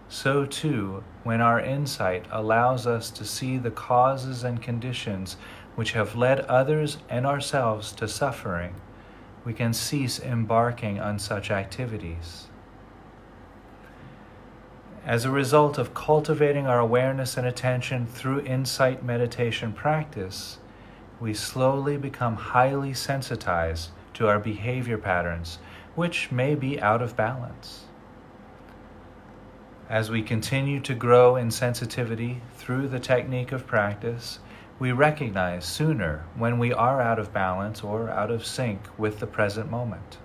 so 0.09 0.43
too, 0.43 1.03
when 1.23 1.39
our 1.39 1.59
insight 1.59 2.25
allows 2.31 2.87
us 2.87 3.11
to 3.11 3.23
see 3.23 3.59
the 3.59 3.69
causes 3.69 4.43
and 4.43 4.59
conditions 4.59 5.37
which 5.75 5.91
have 5.91 6.15
led 6.15 6.39
others 6.41 6.97
and 7.09 7.27
ourselves 7.27 7.91
to 7.93 8.07
suffering, 8.07 8.73
we 9.45 9.53
can 9.53 9.71
cease 9.71 10.19
embarking 10.19 10.99
on 10.99 11.19
such 11.19 11.51
activities. 11.51 12.48
As 15.05 15.25
a 15.25 15.31
result 15.31 15.77
of 15.77 15.93
cultivating 15.93 16.67
our 16.67 16.79
awareness 16.79 17.37
and 17.37 17.47
attention 17.47 18.05
through 18.05 18.41
insight 18.41 19.03
meditation 19.03 19.71
practice, 19.71 20.59
we 21.19 21.33
slowly 21.33 21.97
become 21.97 22.35
highly 22.35 22.93
sensitized 22.93 23.89
to 24.15 24.27
our 24.27 24.39
behavior 24.39 24.97
patterns, 24.97 25.59
which 25.95 26.31
may 26.31 26.53
be 26.53 26.79
out 26.81 27.01
of 27.01 27.15
balance. 27.15 27.85
As 29.89 30.11
we 30.11 30.21
continue 30.21 30.79
to 30.81 30.93
grow 30.93 31.35
in 31.35 31.49
sensitivity 31.49 32.41
through 32.55 32.89
the 32.89 32.99
technique 32.99 33.51
of 33.51 33.65
practice, 33.65 34.39
we 34.77 34.91
recognize 34.91 35.65
sooner 35.65 36.25
when 36.35 36.59
we 36.59 36.71
are 36.71 37.01
out 37.01 37.19
of 37.19 37.33
balance 37.33 37.83
or 37.83 38.09
out 38.09 38.31
of 38.31 38.45
sync 38.45 38.81
with 38.97 39.19
the 39.19 39.27
present 39.27 39.71
moment. 39.71 40.17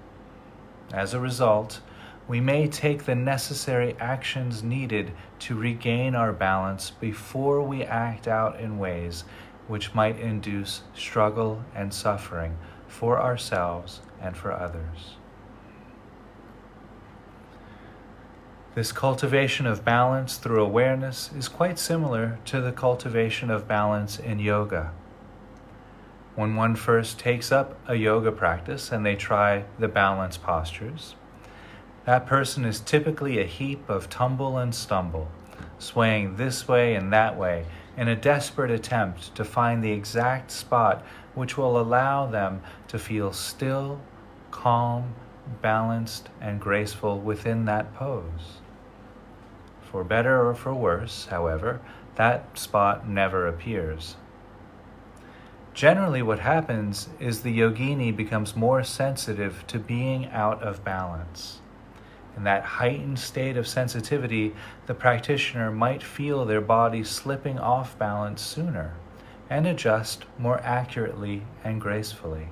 As 0.93 1.15
a 1.15 1.21
result, 1.21 1.81
we 2.27 2.41
may 2.41 2.67
take 2.67 3.05
the 3.05 3.15
necessary 3.15 3.95
actions 4.01 4.63
needed 4.63 5.13
to 5.39 5.55
regain 5.55 6.15
our 6.15 6.33
balance 6.33 6.91
before 6.91 7.61
we 7.61 7.85
act 7.85 8.27
out 8.27 8.59
in 8.59 8.79
ways 8.79 9.25
which 9.67 9.95
might 9.95 10.19
induce 10.19 10.83
struggle 10.95 11.65
and 11.75 11.93
suffering 11.93 12.57
for 12.87 13.21
ourselves 13.21 14.01
and 14.21 14.37
for 14.37 14.53
others. 14.53 15.17
This 18.75 18.91
cultivation 18.91 19.67
of 19.67 19.85
balance 19.85 20.37
through 20.37 20.63
awareness 20.63 21.31
is 21.37 21.49
quite 21.49 21.79
similar 21.79 22.41
to 22.47 22.61
the 22.61 22.73
cultivation 22.73 23.51
of 23.51 23.69
balance 23.69 24.19
in 24.19 24.41
yoga. 24.41 24.93
When 26.35 26.57
one 26.57 26.75
first 26.75 27.19
takes 27.19 27.53
up 27.53 27.79
a 27.87 27.95
yoga 27.95 28.33
practice 28.33 28.91
and 28.91 29.07
they 29.07 29.15
try 29.15 29.65
the 29.79 29.87
balance 29.87 30.37
postures, 30.37 31.15
that 32.05 32.27
person 32.27 32.65
is 32.65 32.81
typically 32.81 33.39
a 33.39 33.47
heap 33.47 33.89
of 33.89 34.11
tumble 34.11 34.59
and 34.59 34.75
stumble, 34.75 35.29
swaying 35.79 36.37
this 36.37 36.69
way 36.69 36.95
and 36.95 37.13
that 37.13 37.37
way 37.37 37.65
in 37.97 38.09
a 38.09 38.17
desperate 38.17 38.71
attempt 38.71 39.35
to 39.35 39.45
find 39.45 39.83
the 39.83 39.93
exact 39.93 40.51
spot 40.51 41.05
which 41.35 41.57
will 41.57 41.81
allow 41.81 42.27
them 42.27 42.61
to 42.89 42.99
feel 42.99 43.33
still, 43.33 44.01
calm, 44.51 45.15
balanced, 45.63 46.29
and 46.41 46.61
graceful 46.61 47.19
within 47.19 47.65
that 47.65 47.95
pose. 47.95 48.61
For 49.91 50.05
better 50.05 50.47
or 50.47 50.55
for 50.55 50.75
worse, 50.75 51.27
however, 51.27 51.81
that 52.17 52.59
spot 52.59 53.09
never 53.09 53.47
appears. 53.47 54.17
Generally, 55.73 56.23
what 56.23 56.39
happens 56.39 57.09
is 57.19 57.43
the 57.43 57.59
yogini 57.59 58.15
becomes 58.15 58.55
more 58.55 58.85
sensitive 58.85 59.65
to 59.67 59.79
being 59.79 60.27
out 60.27 60.63
of 60.63 60.85
balance. 60.85 61.61
In 62.37 62.45
that 62.45 62.65
heightened 62.65 63.19
state 63.19 63.57
of 63.57 63.69
sensitivity, 63.69 64.55
the 64.87 64.95
practitioner 64.95 65.71
might 65.71 66.03
feel 66.03 66.45
their 66.45 66.61
body 66.61 67.05
slipping 67.05 67.59
off 67.59 67.99
balance 67.99 68.43
sooner 68.43 68.95
and 69.49 69.67
adjust 69.67 70.25
more 70.39 70.61
accurately 70.61 71.43
and 71.63 71.81
gracefully, 71.81 72.49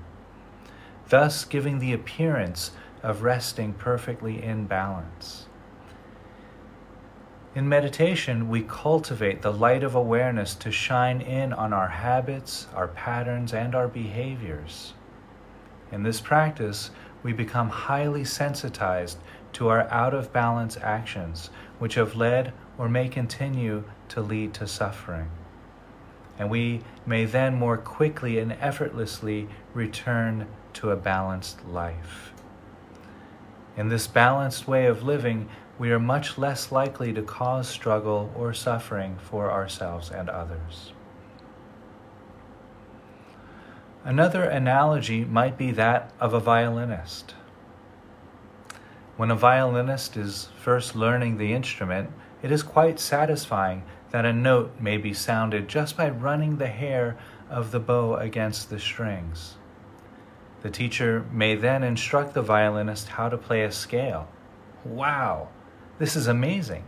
thus 1.08 1.44
giving 1.44 1.78
the 1.78 1.92
appearance 1.92 2.70
of 3.02 3.22
resting 3.22 3.72
perfectly 3.72 4.42
in 4.42 4.66
balance. 4.66 5.46
In 7.54 7.68
meditation, 7.68 8.48
we 8.48 8.62
cultivate 8.62 9.42
the 9.42 9.52
light 9.52 9.82
of 9.82 9.94
awareness 9.94 10.54
to 10.54 10.70
shine 10.70 11.20
in 11.20 11.52
on 11.52 11.72
our 11.72 11.88
habits, 11.88 12.66
our 12.74 12.88
patterns, 12.88 13.52
and 13.52 13.74
our 13.74 13.88
behaviors. 13.88 14.94
In 15.90 16.02
this 16.02 16.20
practice, 16.20 16.90
we 17.22 17.34
become 17.34 17.68
highly 17.68 18.24
sensitized 18.24 19.18
to 19.54 19.68
our 19.68 19.88
out 19.90 20.14
of 20.14 20.32
balance 20.32 20.76
actions, 20.76 21.50
which 21.78 21.94
have 21.94 22.14
led 22.14 22.52
or 22.78 22.88
may 22.88 23.08
continue 23.08 23.84
to 24.08 24.20
lead 24.20 24.54
to 24.54 24.66
suffering. 24.66 25.30
And 26.38 26.50
we 26.50 26.82
may 27.06 27.24
then 27.24 27.54
more 27.54 27.76
quickly 27.76 28.38
and 28.38 28.52
effortlessly 28.52 29.48
return 29.74 30.46
to 30.74 30.90
a 30.90 30.96
balanced 30.96 31.64
life. 31.66 32.32
In 33.76 33.88
this 33.88 34.06
balanced 34.06 34.66
way 34.66 34.86
of 34.86 35.02
living, 35.02 35.48
we 35.78 35.90
are 35.90 35.98
much 35.98 36.38
less 36.38 36.70
likely 36.70 37.12
to 37.12 37.22
cause 37.22 37.68
struggle 37.68 38.32
or 38.36 38.52
suffering 38.52 39.18
for 39.22 39.50
ourselves 39.50 40.10
and 40.10 40.28
others. 40.28 40.92
Another 44.04 44.44
analogy 44.44 45.24
might 45.24 45.56
be 45.56 45.70
that 45.70 46.12
of 46.18 46.34
a 46.34 46.40
violinist. 46.40 47.34
When 49.22 49.30
a 49.30 49.36
violinist 49.36 50.16
is 50.16 50.48
first 50.56 50.96
learning 50.96 51.36
the 51.36 51.52
instrument, 51.52 52.10
it 52.42 52.50
is 52.50 52.64
quite 52.64 52.98
satisfying 52.98 53.84
that 54.10 54.24
a 54.24 54.32
note 54.32 54.72
may 54.80 54.96
be 54.96 55.14
sounded 55.14 55.68
just 55.68 55.96
by 55.96 56.10
running 56.10 56.56
the 56.56 56.66
hair 56.66 57.16
of 57.48 57.70
the 57.70 57.78
bow 57.78 58.16
against 58.16 58.68
the 58.68 58.80
strings. 58.80 59.54
The 60.62 60.70
teacher 60.70 61.24
may 61.30 61.54
then 61.54 61.84
instruct 61.84 62.34
the 62.34 62.42
violinist 62.42 63.10
how 63.10 63.28
to 63.28 63.38
play 63.38 63.62
a 63.62 63.70
scale. 63.70 64.26
Wow, 64.84 65.50
this 66.00 66.16
is 66.16 66.26
amazing! 66.26 66.82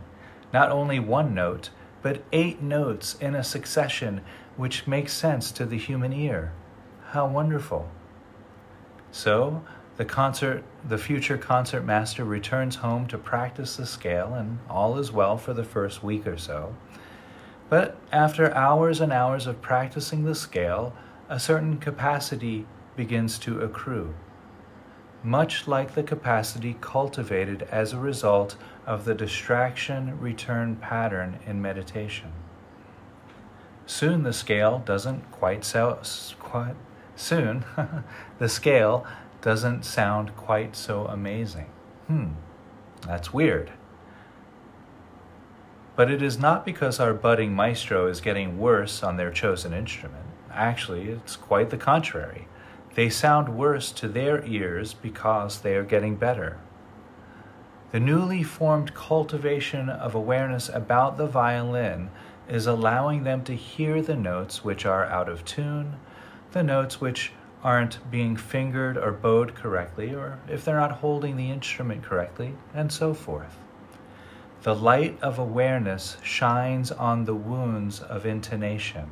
Not 0.51 0.71
only 0.71 0.99
one 0.99 1.33
note, 1.33 1.69
but 2.01 2.21
eight 2.33 2.61
notes 2.61 3.15
in 3.21 3.33
a 3.33 3.45
succession 3.45 4.19
which 4.57 4.87
makes 4.87 5.13
sense 5.13 5.53
to 5.53 5.65
the 5.65 5.77
human 5.77 6.11
ear. 6.11 6.51
How 7.11 7.27
wonderful! 7.27 7.89
So, 9.09 9.63
the 9.97 10.05
concert, 10.05 10.63
the 10.87 10.97
future 10.97 11.37
concert 11.37 11.83
master 11.83 12.25
returns 12.25 12.75
home 12.77 13.07
to 13.07 13.17
practice 13.17 13.77
the 13.77 13.85
scale, 13.85 14.33
and 14.33 14.59
all 14.69 14.97
is 14.97 15.11
well 15.11 15.37
for 15.37 15.53
the 15.53 15.63
first 15.63 16.03
week 16.03 16.27
or 16.27 16.37
so. 16.37 16.75
But 17.69 17.97
after 18.11 18.53
hours 18.53 18.99
and 18.99 19.13
hours 19.13 19.47
of 19.47 19.61
practicing 19.61 20.23
the 20.23 20.35
scale, 20.35 20.93
a 21.29 21.39
certain 21.39 21.77
capacity 21.77 22.65
begins 22.95 23.39
to 23.39 23.61
accrue, 23.61 24.13
much 25.23 25.67
like 25.67 25.95
the 25.95 26.03
capacity 26.03 26.77
cultivated 26.81 27.63
as 27.71 27.93
a 27.93 27.99
result 27.99 28.57
of 28.85 29.05
the 29.05 29.15
distraction 29.15 30.19
return 30.19 30.75
pattern 30.75 31.39
in 31.47 31.61
meditation. 31.61 32.31
Soon 33.87 34.23
the 34.23 34.33
scale 34.33 34.79
doesn't 34.85 35.31
quite 35.31 35.63
so 35.63 35.99
quite 36.39 36.75
soon 37.15 37.63
the 38.39 38.49
scale 38.49 39.05
doesn't 39.45 39.85
sound 39.85 40.35
quite 40.35 40.75
so 40.75 41.05
amazing. 41.05 41.67
Hmm, 42.07 42.29
that's 43.05 43.31
weird. 43.31 43.71
But 45.95 46.09
it 46.09 46.23
is 46.23 46.39
not 46.39 46.65
because 46.65 46.99
our 46.99 47.13
budding 47.13 47.55
maestro 47.55 48.07
is 48.07 48.21
getting 48.21 48.57
worse 48.57 49.03
on 49.03 49.17
their 49.17 49.29
chosen 49.29 49.71
instrument. 49.71 50.25
Actually, 50.51 51.09
it's 51.09 51.35
quite 51.35 51.69
the 51.69 51.77
contrary. 51.77 52.47
They 52.95 53.07
sound 53.07 53.55
worse 53.55 53.91
to 53.91 54.07
their 54.07 54.43
ears 54.45 54.95
because 54.95 55.59
they 55.59 55.75
are 55.75 55.83
getting 55.83 56.15
better. 56.15 56.57
The 57.91 57.99
newly 57.99 58.41
formed 58.41 58.95
cultivation 58.95 59.89
of 59.91 60.15
awareness 60.15 60.69
about 60.69 61.17
the 61.17 61.27
violin 61.27 62.09
is 62.49 62.65
allowing 62.65 63.25
them 63.25 63.43
to 63.43 63.55
hear 63.55 64.01
the 64.01 64.15
notes 64.15 64.63
which 64.63 64.87
are 64.87 65.05
out 65.05 65.29
of 65.29 65.45
tune, 65.45 65.97
the 66.51 66.63
notes 66.63 66.99
which 66.99 67.31
aren't 67.65 68.11
being 68.11 68.37
fingered 68.37 68.95
or 68.95 69.11
bowed 69.11 69.55
correctly, 69.55 70.13
or 70.13 70.37
if 70.47 70.63
they're 70.63 70.79
not 70.79 70.91
holding 70.91 71.35
the 71.35 71.49
instrument 71.49 72.03
correctly, 72.03 72.53
and 72.75 72.91
so 72.91 73.11
forth. 73.11 73.57
The 74.61 74.75
light 74.75 75.17
of 75.19 75.39
awareness 75.39 76.17
shines 76.21 76.91
on 76.91 77.25
the 77.25 77.33
wounds 77.33 78.01
of 78.01 78.23
intonation, 78.23 79.09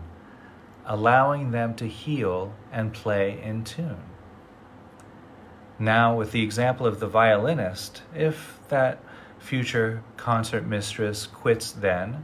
allowing 0.85 1.49
them 1.49 1.73
to 1.77 1.87
heal 1.87 2.53
and 2.71 2.93
play 2.93 3.41
in 3.41 3.63
tune. 3.63 4.03
Now, 5.79 6.15
with 6.15 6.31
the 6.31 6.43
example 6.43 6.85
of 6.85 6.99
the 6.99 7.07
violinist, 7.07 8.03
if 8.13 8.59
that 8.69 8.99
future 9.39 10.03
concert 10.15 10.63
mistress 10.63 11.25
quits 11.25 11.71
then, 11.71 12.23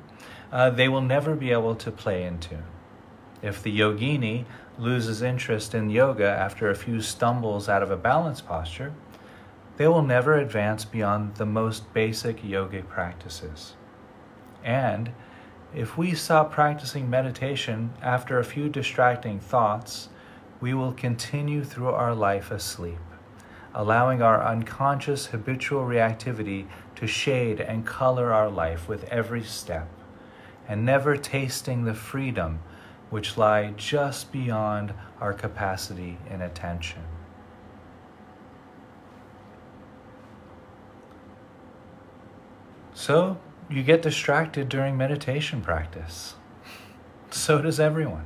uh, 0.51 0.69
they 0.69 0.89
will 0.89 1.01
never 1.01 1.35
be 1.35 1.51
able 1.51 1.73
to 1.77 1.89
play 1.89 2.23
in 2.23 2.37
tune. 2.37 2.65
If 3.41 3.63
the 3.63 3.75
yogini 3.75 4.45
loses 4.79 5.21
interest 5.21 5.75
in 5.75 5.89
yoga 5.89 6.27
after 6.27 6.69
a 6.69 6.75
few 6.75 7.01
stumbles 7.01 7.67
out 7.67 7.83
of 7.83 7.91
a 7.91 7.97
balance 7.97 8.41
posture, 8.41 8.93
they 9.77 9.87
will 9.87 10.01
never 10.01 10.37
advance 10.37 10.85
beyond 10.85 11.35
the 11.35 11.45
most 11.45 11.93
basic 11.93 12.41
yogic 12.41 12.87
practices. 12.87 13.73
And 14.63 15.11
if 15.73 15.97
we 15.97 16.15
stop 16.15 16.51
practicing 16.51 17.09
meditation 17.09 17.93
after 18.01 18.39
a 18.39 18.43
few 18.43 18.69
distracting 18.69 19.39
thoughts, 19.39 20.09
we 20.59 20.73
will 20.73 20.91
continue 20.91 21.63
through 21.63 21.89
our 21.89 22.15
life 22.15 22.51
asleep, 22.51 22.99
allowing 23.73 24.21
our 24.21 24.43
unconscious 24.43 25.27
habitual 25.27 25.83
reactivity 25.83 26.67
to 26.95 27.07
shade 27.07 27.61
and 27.61 27.85
color 27.85 28.33
our 28.33 28.49
life 28.49 28.89
with 28.89 29.05
every 29.05 29.43
step, 29.43 29.87
and 30.67 30.85
never 30.85 31.15
tasting 31.15 31.85
the 31.85 31.93
freedom 31.93 32.59
which 33.09 33.37
lie 33.37 33.71
just 33.75 34.31
beyond 34.31 34.93
our 35.19 35.33
capacity 35.33 36.17
and 36.29 36.41
attention. 36.41 37.03
So, 42.93 43.37
you 43.69 43.83
get 43.83 44.01
distracted 44.01 44.67
during 44.69 44.97
meditation 44.97 45.61
practice. 45.61 46.35
So 47.31 47.61
does 47.61 47.79
everyone. 47.79 48.25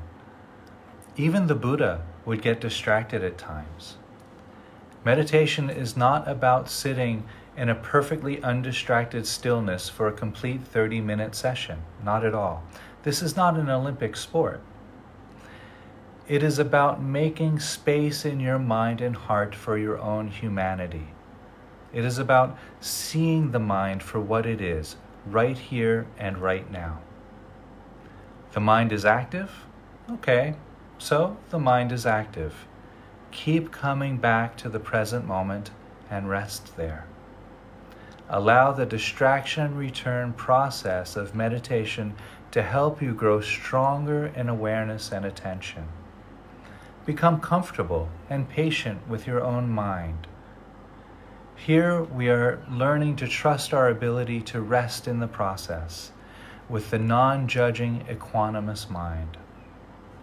Even 1.17 1.47
the 1.47 1.55
Buddha 1.55 2.05
would 2.25 2.41
get 2.41 2.61
distracted 2.61 3.21
at 3.21 3.37
times. 3.37 3.97
Meditation 5.03 5.69
is 5.69 5.97
not 5.97 6.25
about 6.25 6.69
sitting 6.69 7.25
in 7.57 7.67
a 7.67 7.75
perfectly 7.75 8.41
undistracted 8.41 9.27
stillness 9.27 9.89
for 9.89 10.07
a 10.07 10.13
complete 10.13 10.61
30 10.61 11.01
minute 11.01 11.35
session. 11.35 11.83
Not 12.01 12.25
at 12.25 12.33
all. 12.33 12.63
This 13.03 13.21
is 13.21 13.35
not 13.35 13.57
an 13.57 13.69
Olympic 13.69 14.15
sport. 14.15 14.61
It 16.25 16.41
is 16.41 16.57
about 16.57 17.01
making 17.01 17.59
space 17.59 18.23
in 18.23 18.39
your 18.39 18.57
mind 18.57 19.01
and 19.01 19.13
heart 19.13 19.53
for 19.53 19.77
your 19.77 19.99
own 19.99 20.29
humanity, 20.29 21.07
It 21.91 22.05
is 22.05 22.17
about 22.17 22.57
seeing 22.79 23.51
the 23.51 23.59
mind 23.59 24.01
for 24.01 24.21
what 24.21 24.45
it 24.45 24.61
is, 24.61 24.95
right 25.25 25.57
here 25.57 26.07
and 26.17 26.37
right 26.37 26.71
now. 26.71 26.99
The 28.53 28.61
mind 28.61 28.93
is 28.93 29.03
active? 29.03 29.51
Okay, 30.09 30.55
so 30.97 31.35
the 31.49 31.59
mind 31.59 31.91
is 31.91 32.05
active. 32.05 32.67
Keep 33.31 33.73
coming 33.73 34.17
back 34.17 34.55
to 34.57 34.69
the 34.69 34.79
present 34.79 35.27
moment 35.27 35.71
and 36.09 36.29
rest 36.29 36.77
there. 36.77 37.05
Allow 38.29 38.71
the 38.71 38.85
distraction 38.85 39.75
return 39.75 40.31
process 40.31 41.17
of 41.17 41.35
meditation 41.35 42.15
to 42.51 42.61
help 42.61 43.01
you 43.01 43.13
grow 43.13 43.41
stronger 43.41 44.27
in 44.27 44.47
awareness 44.47 45.11
and 45.11 45.25
attention. 45.25 45.89
Become 47.05 47.41
comfortable 47.41 48.07
and 48.29 48.47
patient 48.47 49.07
with 49.09 49.27
your 49.27 49.43
own 49.43 49.69
mind. 49.69 50.25
Here 51.55 52.01
we 52.01 52.29
are 52.29 52.65
learning 52.71 53.17
to 53.17 53.27
trust 53.27 53.73
our 53.73 53.89
ability 53.89 54.39
to 54.43 54.61
rest 54.61 55.05
in 55.05 55.19
the 55.19 55.27
process 55.27 56.11
with 56.69 56.91
the 56.91 56.99
non 56.99 57.49
judging, 57.49 58.05
equanimous 58.09 58.89
mind. 58.89 59.37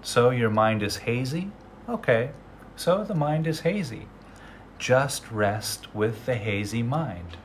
So 0.01 0.31
your 0.31 0.49
mind 0.49 0.83
is 0.83 0.97
hazy? 0.97 1.51
Okay, 1.87 2.31
so 2.77 3.05
the 3.05 3.15
mind 3.15 3.47
is 3.47 3.61
hazy. 3.61 4.07
Just 4.79 5.31
rest 5.31 5.95
with 5.95 6.25
the 6.25 6.37
hazy 6.37 6.83
mind. 6.83 7.37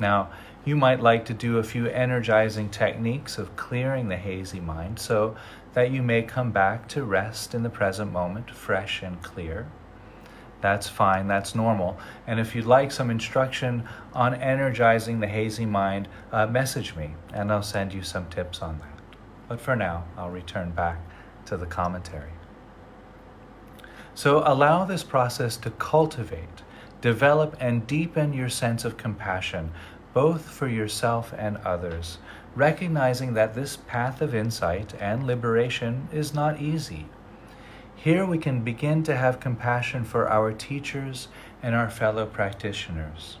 Now, 0.00 0.30
you 0.64 0.76
might 0.76 1.00
like 1.00 1.24
to 1.26 1.34
do 1.34 1.58
a 1.58 1.62
few 1.62 1.86
energizing 1.86 2.68
techniques 2.68 3.38
of 3.38 3.54
clearing 3.56 4.08
the 4.08 4.16
hazy 4.16 4.60
mind 4.60 4.98
so 4.98 5.36
that 5.74 5.90
you 5.90 6.02
may 6.02 6.22
come 6.22 6.50
back 6.50 6.88
to 6.88 7.04
rest 7.04 7.54
in 7.54 7.62
the 7.62 7.70
present 7.70 8.12
moment, 8.12 8.50
fresh 8.50 9.02
and 9.02 9.22
clear. 9.22 9.66
That's 10.60 10.88
fine, 10.88 11.26
that's 11.26 11.54
normal. 11.54 11.98
And 12.26 12.38
if 12.38 12.54
you'd 12.54 12.66
like 12.66 12.92
some 12.92 13.10
instruction 13.10 13.88
on 14.12 14.34
energizing 14.34 15.20
the 15.20 15.26
hazy 15.26 15.66
mind, 15.66 16.08
uh, 16.30 16.46
message 16.46 16.94
me 16.94 17.14
and 17.32 17.50
I'll 17.50 17.62
send 17.62 17.92
you 17.92 18.02
some 18.02 18.28
tips 18.28 18.62
on 18.62 18.78
that. 18.78 19.16
But 19.48 19.60
for 19.60 19.74
now, 19.74 20.04
I'll 20.16 20.30
return 20.30 20.70
back 20.70 21.00
to 21.46 21.56
the 21.56 21.66
commentary. 21.66 22.30
So 24.14 24.42
allow 24.46 24.84
this 24.84 25.02
process 25.02 25.56
to 25.58 25.70
cultivate, 25.70 26.62
develop, 27.00 27.56
and 27.58 27.86
deepen 27.86 28.32
your 28.32 28.48
sense 28.48 28.84
of 28.84 28.96
compassion 28.96 29.72
both 30.12 30.42
for 30.42 30.68
yourself 30.68 31.32
and 31.36 31.56
others, 31.58 32.18
recognizing 32.54 33.34
that 33.34 33.54
this 33.54 33.76
path 33.76 34.20
of 34.20 34.34
insight 34.34 34.94
and 35.00 35.26
liberation 35.26 36.08
is 36.12 36.34
not 36.34 36.60
easy. 36.60 37.06
Here 37.96 38.26
we 38.26 38.38
can 38.38 38.62
begin 38.62 39.02
to 39.04 39.16
have 39.16 39.40
compassion 39.40 40.04
for 40.04 40.28
our 40.28 40.52
teachers 40.52 41.28
and 41.62 41.74
our 41.74 41.88
fellow 41.88 42.26
practitioners. 42.26 43.38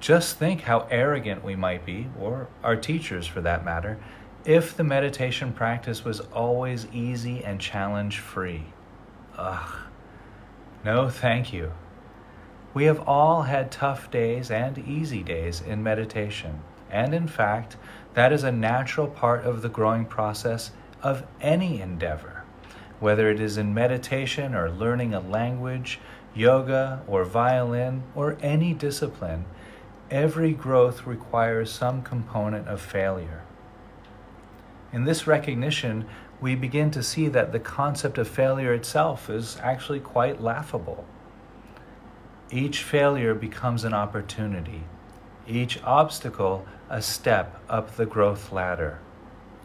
Just 0.00 0.38
think 0.38 0.62
how 0.62 0.88
arrogant 0.90 1.44
we 1.44 1.56
might 1.56 1.84
be, 1.84 2.08
or 2.18 2.48
our 2.64 2.74
teachers 2.74 3.26
for 3.26 3.42
that 3.42 3.64
matter, 3.64 3.98
if 4.46 4.74
the 4.74 4.82
meditation 4.82 5.52
practice 5.52 6.04
was 6.04 6.20
always 6.32 6.86
easy 6.92 7.44
and 7.44 7.60
challenge 7.60 8.18
free. 8.18 8.64
Ugh. 9.36 9.76
No, 10.82 11.10
thank 11.10 11.52
you. 11.52 11.72
We 12.72 12.84
have 12.84 13.00
all 13.00 13.42
had 13.42 13.70
tough 13.70 14.10
days 14.10 14.50
and 14.50 14.78
easy 14.78 15.22
days 15.22 15.60
in 15.60 15.82
meditation, 15.82 16.60
and 16.90 17.12
in 17.12 17.26
fact, 17.28 17.76
that 18.14 18.32
is 18.32 18.44
a 18.44 18.52
natural 18.52 19.06
part 19.06 19.44
of 19.44 19.62
the 19.62 19.68
growing 19.68 20.04
process 20.04 20.72
of 21.02 21.24
any 21.40 21.80
endeavor. 21.80 22.44
Whether 22.98 23.30
it 23.30 23.40
is 23.40 23.56
in 23.56 23.72
meditation 23.72 24.54
or 24.54 24.70
learning 24.70 25.14
a 25.14 25.20
language, 25.20 26.00
yoga 26.34 27.02
or 27.06 27.24
violin, 27.24 28.02
or 28.14 28.36
any 28.42 28.74
discipline, 28.74 29.44
every 30.10 30.52
growth 30.52 31.06
requires 31.06 31.70
some 31.70 32.02
component 32.02 32.68
of 32.68 32.80
failure. 32.80 33.42
In 34.92 35.04
this 35.04 35.26
recognition, 35.26 36.06
we 36.40 36.54
begin 36.54 36.90
to 36.90 37.02
see 37.02 37.28
that 37.28 37.52
the 37.52 37.60
concept 37.60 38.18
of 38.18 38.26
failure 38.26 38.74
itself 38.74 39.30
is 39.30 39.56
actually 39.62 40.00
quite 40.00 40.42
laughable. 40.42 41.04
Each 42.50 42.82
failure 42.82 43.34
becomes 43.34 43.84
an 43.84 43.94
opportunity, 43.94 44.82
each 45.46 45.82
obstacle 45.82 46.66
a 46.88 47.00
step 47.00 47.60
up 47.68 47.96
the 47.96 48.06
growth 48.06 48.52
ladder. 48.52 48.98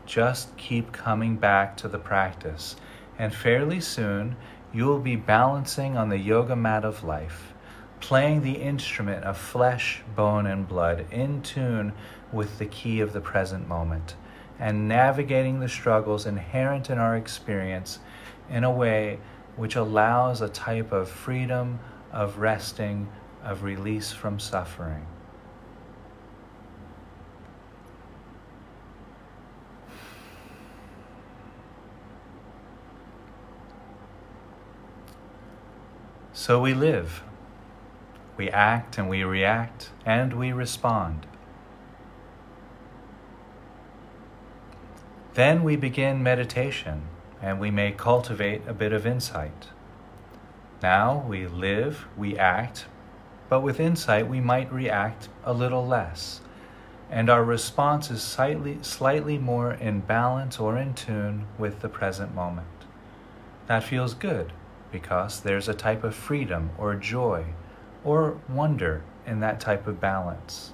Just 0.05 0.55
keep 0.57 0.91
coming 0.91 1.35
back 1.35 1.75
to 1.77 1.87
the 1.87 1.97
practice, 1.97 2.75
and 3.17 3.33
fairly 3.33 3.79
soon 3.79 4.35
you 4.73 4.85
will 4.85 4.99
be 4.99 5.15
balancing 5.15 5.97
on 5.97 6.09
the 6.09 6.17
yoga 6.17 6.55
mat 6.55 6.85
of 6.85 7.03
life, 7.03 7.53
playing 7.99 8.43
the 8.43 8.61
instrument 8.61 9.23
of 9.23 9.37
flesh, 9.37 10.03
bone, 10.15 10.45
and 10.45 10.67
blood 10.67 11.05
in 11.11 11.41
tune 11.41 11.93
with 12.31 12.59
the 12.59 12.65
key 12.65 12.99
of 12.99 13.13
the 13.13 13.21
present 13.21 13.67
moment, 13.67 14.15
and 14.59 14.87
navigating 14.87 15.59
the 15.59 15.69
struggles 15.69 16.25
inherent 16.25 16.89
in 16.89 16.97
our 16.97 17.15
experience 17.15 17.99
in 18.49 18.63
a 18.63 18.71
way 18.71 19.19
which 19.55 19.75
allows 19.75 20.41
a 20.41 20.49
type 20.49 20.91
of 20.91 21.09
freedom 21.09 21.79
of 22.11 22.37
resting, 22.37 23.09
of 23.43 23.63
release 23.63 24.11
from 24.11 24.39
suffering. 24.39 25.07
So 36.45 36.61
we 36.61 36.75
live. 36.75 37.23
We 38.37 38.51
act 38.51 38.99
and 38.99 39.09
we 39.09 39.23
react 39.23 39.89
and 40.05 40.31
we 40.31 40.51
respond. 40.51 41.25
Then 45.33 45.63
we 45.63 45.75
begin 45.75 46.21
meditation 46.21 47.07
and 47.41 47.59
we 47.59 47.71
may 47.71 47.93
cultivate 47.93 48.61
a 48.67 48.75
bit 48.75 48.93
of 48.93 49.07
insight. 49.07 49.69
Now 50.83 51.25
we 51.27 51.47
live, 51.47 52.05
we 52.15 52.37
act, 52.37 52.85
but 53.49 53.61
with 53.61 53.79
insight 53.79 54.29
we 54.29 54.39
might 54.39 54.71
react 54.71 55.29
a 55.43 55.51
little 55.51 55.87
less, 55.87 56.41
and 57.09 57.27
our 57.27 57.43
response 57.43 58.11
is 58.11 58.21
slightly, 58.21 58.77
slightly 58.83 59.39
more 59.39 59.73
in 59.73 60.01
balance 60.01 60.59
or 60.59 60.77
in 60.77 60.93
tune 60.93 61.47
with 61.57 61.81
the 61.81 61.89
present 61.89 62.35
moment. 62.35 62.85
That 63.65 63.83
feels 63.83 64.13
good 64.13 64.53
because 64.95 65.41
there's 65.41 65.67
a 65.67 65.73
type 65.73 66.05
of 66.05 66.15
freedom 66.15 66.69
or 66.77 66.95
joy 66.95 67.43
or 68.03 68.39
wonder 68.47 69.03
in 69.27 69.41
that 69.41 69.59
type 69.59 69.87
of 69.87 69.99
balance. 69.99 70.71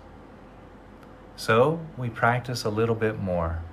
So 1.35 1.79
we 1.97 2.09
practice 2.09 2.63
a 2.63 2.69
little 2.69 2.95
bit 2.95 3.19
more. 3.19 3.63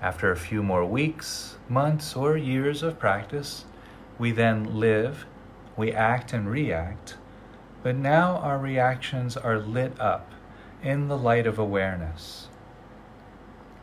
After 0.00 0.30
a 0.30 0.36
few 0.36 0.62
more 0.62 0.84
weeks, 0.84 1.56
months, 1.68 2.16
or 2.16 2.38
years 2.38 2.82
of 2.82 2.98
practice, 2.98 3.66
we 4.18 4.30
then 4.32 4.80
live 4.80 5.26
we 5.76 5.92
act 5.92 6.32
and 6.32 6.50
react, 6.50 7.16
but 7.82 7.94
now 7.94 8.36
our 8.36 8.58
reactions 8.58 9.36
are 9.36 9.58
lit 9.58 9.98
up 10.00 10.32
in 10.82 11.08
the 11.08 11.18
light 11.18 11.46
of 11.46 11.58
awareness. 11.58 12.48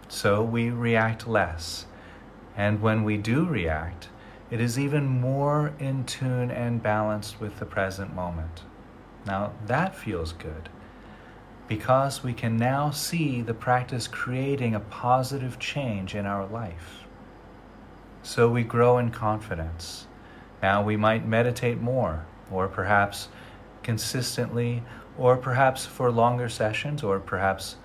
So 0.08 0.42
we 0.42 0.70
react 0.72 1.28
less, 1.28 1.86
and 2.58 2.82
when 2.82 3.04
we 3.04 3.18
do 3.18 3.46
react, 3.46 4.10
it 4.54 4.62
is 4.62 4.78
even 4.78 5.06
more 5.06 5.74
in 5.80 6.06
tune 6.06 6.52
and 6.52 6.84
balanced 6.84 7.42
with 7.42 7.58
the 7.60 7.66
present 7.66 8.14
moment. 8.14 8.62
Now 9.26 9.54
that 9.66 9.96
feels 9.96 10.34
good 10.34 10.70
because 11.68 12.24
we 12.24 12.34
can 12.34 12.58
now 12.58 12.92
see 12.92 13.42
the 13.42 13.54
practice 13.54 14.08
creating 14.08 14.76
a 14.76 14.80
positive 14.80 15.58
change 15.60 16.14
in 16.14 16.26
our 16.26 16.46
life. 16.46 17.06
So 18.22 18.50
we 18.50 18.64
grow 18.64 18.98
in 18.98 19.12
confidence 19.12 20.08
now 20.64 20.82
we 20.82 20.96
might 20.96 21.28
meditate 21.28 21.82
more, 21.82 22.26
or 22.50 22.70
perhaps 22.70 23.28
consistently, 23.84 24.82
or 25.18 25.36
perhaps 25.36 25.86
for 25.86 26.10
longer 26.10 26.48
sessions, 26.48 27.04
or 27.04 27.20
perhaps 27.20 27.76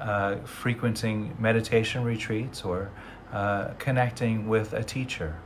uh, 0.00 0.38
frequenting 0.38 1.36
meditation 1.38 2.02
retreats, 2.02 2.64
or 2.64 2.90
uh, 3.32 3.68
connecting 3.78 4.48
with 4.48 4.72
a 4.72 4.82
teacher. 4.82 5.36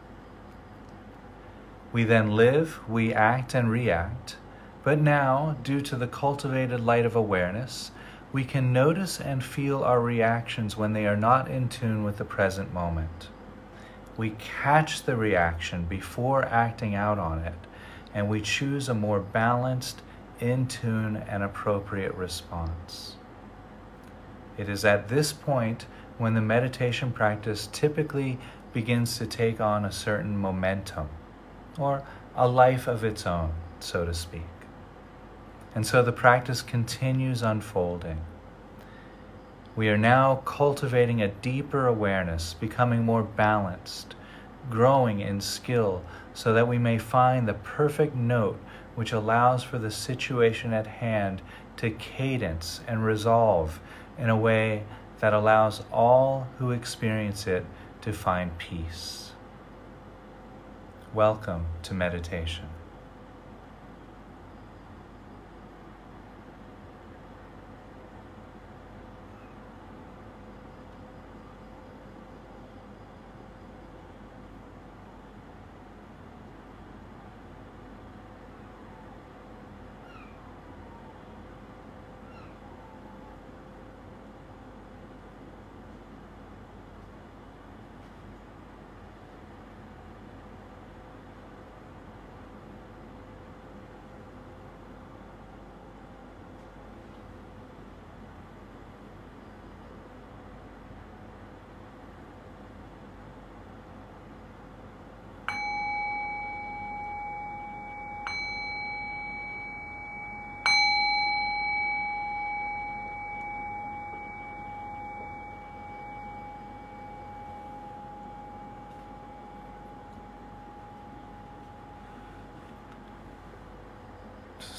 We 1.92 2.04
then 2.04 2.32
live, 2.32 2.80
we 2.88 3.14
act 3.14 3.54
and 3.54 3.70
react, 3.70 4.36
but 4.84 5.00
now, 5.00 5.56
due 5.62 5.80
to 5.82 5.96
the 5.96 6.06
cultivated 6.06 6.80
light 6.80 7.06
of 7.06 7.16
awareness, 7.16 7.90
we 8.32 8.44
can 8.44 8.72
notice 8.72 9.20
and 9.20 9.42
feel 9.42 9.82
our 9.82 10.00
reactions 10.00 10.76
when 10.76 10.92
they 10.92 11.06
are 11.06 11.16
not 11.16 11.48
in 11.48 11.68
tune 11.68 12.04
with 12.04 12.18
the 12.18 12.24
present 12.24 12.74
moment. 12.74 13.28
We 14.18 14.30
catch 14.38 15.04
the 15.04 15.16
reaction 15.16 15.84
before 15.86 16.44
acting 16.44 16.94
out 16.94 17.18
on 17.18 17.38
it, 17.38 17.54
and 18.12 18.28
we 18.28 18.40
choose 18.40 18.88
a 18.88 18.94
more 18.94 19.20
balanced, 19.20 20.02
in 20.40 20.66
tune, 20.66 21.16
and 21.16 21.42
appropriate 21.42 22.14
response. 22.14 23.16
It 24.56 24.68
is 24.68 24.84
at 24.84 25.08
this 25.08 25.32
point 25.32 25.86
when 26.18 26.34
the 26.34 26.40
meditation 26.40 27.12
practice 27.12 27.68
typically 27.72 28.38
begins 28.72 29.16
to 29.18 29.26
take 29.26 29.60
on 29.60 29.84
a 29.84 29.92
certain 29.92 30.36
momentum, 30.36 31.08
or 31.78 32.02
a 32.36 32.48
life 32.48 32.86
of 32.86 33.04
its 33.04 33.26
own, 33.26 33.52
so 33.80 34.04
to 34.04 34.14
speak. 34.14 34.42
And 35.74 35.86
so 35.86 36.02
the 36.02 36.12
practice 36.12 36.62
continues 36.62 37.42
unfolding. 37.42 38.20
We 39.76 39.88
are 39.88 39.98
now 39.98 40.42
cultivating 40.44 41.22
a 41.22 41.28
deeper 41.28 41.86
awareness, 41.86 42.54
becoming 42.54 43.04
more 43.04 43.22
balanced, 43.22 44.16
growing 44.68 45.20
in 45.20 45.40
skill, 45.40 46.04
so 46.34 46.52
that 46.52 46.66
we 46.66 46.78
may 46.78 46.98
find 46.98 47.46
the 47.46 47.54
perfect 47.54 48.14
note 48.14 48.60
which 48.96 49.12
allows 49.12 49.62
for 49.62 49.78
the 49.78 49.90
situation 49.90 50.72
at 50.72 50.86
hand 50.86 51.40
to 51.76 51.90
cadence 51.90 52.80
and 52.88 53.04
resolve 53.04 53.78
in 54.18 54.28
a 54.28 54.36
way 54.36 54.82
that 55.20 55.32
allows 55.32 55.82
all 55.92 56.48
who 56.58 56.72
experience 56.72 57.46
it 57.46 57.64
to 58.00 58.12
find 58.12 58.58
peace. 58.58 59.27
Welcome 61.14 61.64
to 61.84 61.94
meditation. 61.94 62.66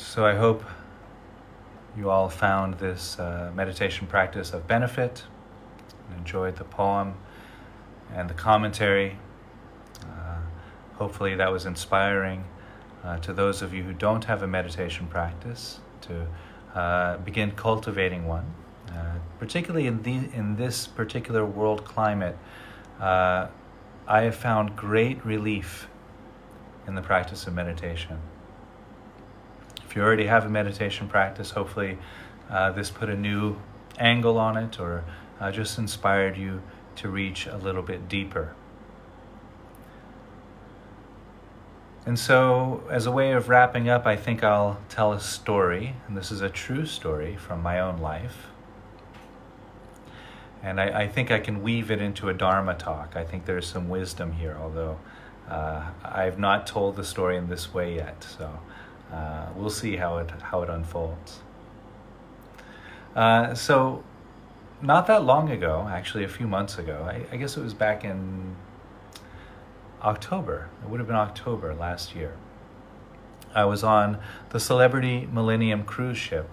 So 0.10 0.26
I 0.26 0.34
hope 0.34 0.64
you 1.96 2.10
all 2.10 2.30
found 2.30 2.80
this 2.80 3.20
uh, 3.20 3.52
meditation 3.54 4.08
practice 4.08 4.54
of 4.54 4.68
benefit 4.68 5.24
and 6.10 6.18
enjoyed 6.18 6.56
the 6.56 6.64
poem 6.64 7.14
and 8.16 8.28
the 8.28 8.34
commentary. 8.34 9.20
Uh, 10.02 10.38
hopefully, 10.96 11.36
that 11.36 11.52
was 11.52 11.68
inspiring 11.68 12.44
uh, 13.04 13.20
to 13.20 13.34
those 13.34 13.62
of 13.62 13.72
you 13.72 13.84
who 13.84 13.94
don't 13.94 14.26
have 14.26 14.42
a 14.42 14.48
meditation 14.48 15.06
practice 15.06 15.80
to 16.02 16.26
uh, 16.74 17.18
begin 17.18 17.52
cultivating 17.52 18.26
one. 18.26 18.52
Uh, 18.92 19.20
particularly 19.38 19.86
in, 19.86 20.02
the, 20.02 20.28
in 20.34 20.56
this 20.56 20.88
particular 20.88 21.46
world 21.46 21.86
climate, 21.86 22.36
uh, 23.00 23.46
I 24.08 24.22
have 24.22 24.36
found 24.36 24.76
great 24.76 25.24
relief 25.24 25.88
in 26.88 26.96
the 26.96 27.04
practice 27.04 27.46
of 27.46 27.54
meditation. 27.54 28.18
If 29.90 29.96
you 29.96 30.04
already 30.04 30.28
have 30.28 30.46
a 30.46 30.50
meditation 30.50 31.08
practice, 31.08 31.50
hopefully 31.50 31.98
uh, 32.48 32.72
this 32.74 32.92
put 32.92 33.10
a 33.10 33.16
new 33.16 33.56
angle 33.98 34.38
on 34.38 34.56
it 34.56 34.80
or 34.80 35.04
uh, 35.40 35.52
just 35.52 35.80
inspired 35.80 36.38
you 36.38 36.62
to 36.98 37.10
reach 37.10 37.48
a 37.48 37.58
little 37.58 37.82
bit 37.82 38.08
deeper. 38.08 38.54
And 42.06 42.20
so, 42.20 42.84
as 42.92 43.08
a 43.08 43.12
way 43.12 43.32
of 43.32 43.50
wrapping 43.50 43.90
up, 43.90 44.06
I 44.06 44.16
think 44.16 44.44
I'll 44.44 44.80
tell 44.90 45.12
a 45.12 45.20
story, 45.20 45.96
and 46.08 46.16
this 46.16 46.30
is 46.30 46.42
a 46.42 46.50
true 46.50 46.86
story 46.86 47.36
from 47.36 47.64
my 47.64 47.80
own 47.80 47.98
life. 47.98 48.46
And 50.62 50.80
I, 50.80 51.02
I 51.02 51.08
think 51.08 51.32
I 51.32 51.40
can 51.40 51.64
weave 51.64 51.90
it 51.90 52.00
into 52.00 52.30
a 52.30 52.34
Dharma 52.36 52.76
talk. 52.76 53.16
I 53.16 53.24
think 53.24 53.46
there's 53.46 53.66
some 53.66 53.90
wisdom 53.90 54.34
here, 54.34 54.56
although 54.62 55.00
uh, 55.50 55.90
I've 56.04 56.38
not 56.38 56.68
told 56.68 56.96
the 56.96 57.04
story 57.04 57.38
in 57.38 57.50
this 57.50 57.74
way 57.74 57.96
yet. 57.96 58.24
So 58.38 58.60
uh, 59.12 59.48
we'll 59.56 59.70
see 59.70 59.96
how 59.96 60.18
it 60.18 60.30
how 60.30 60.62
it 60.62 60.70
unfolds. 60.70 61.40
Uh, 63.16 63.54
so, 63.56 64.04
not 64.82 65.08
that 65.08 65.24
long 65.24 65.50
ago, 65.50 65.88
actually 65.92 66.24
a 66.24 66.28
few 66.28 66.48
months 66.48 66.78
ago, 66.78 67.08
I, 67.10 67.26
I, 67.34 67.38
guess 67.38 67.58
it 67.58 67.64
was 67.64 67.74
back 67.74 68.06
in 68.06 68.56
October. 70.04 70.70
It 70.84 70.90
would 70.90 71.00
have 71.00 71.08
been 71.08 71.16
October 71.16 71.74
last 71.74 72.16
year. 72.16 72.38
I 73.54 73.66
was 73.66 73.84
on 73.84 74.20
the 74.52 74.60
Celebrity 74.60 75.28
Millennium 75.32 75.84
cruise 75.84 76.20
ship, 76.20 76.50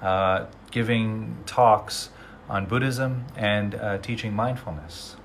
uh, 0.00 0.46
giving 0.70 1.38
talks 1.44 2.10
on 2.48 2.66
Buddhism 2.66 3.24
and 3.36 3.74
uh, 3.74 3.98
teaching 3.98 4.32
mindfulness 4.32 5.16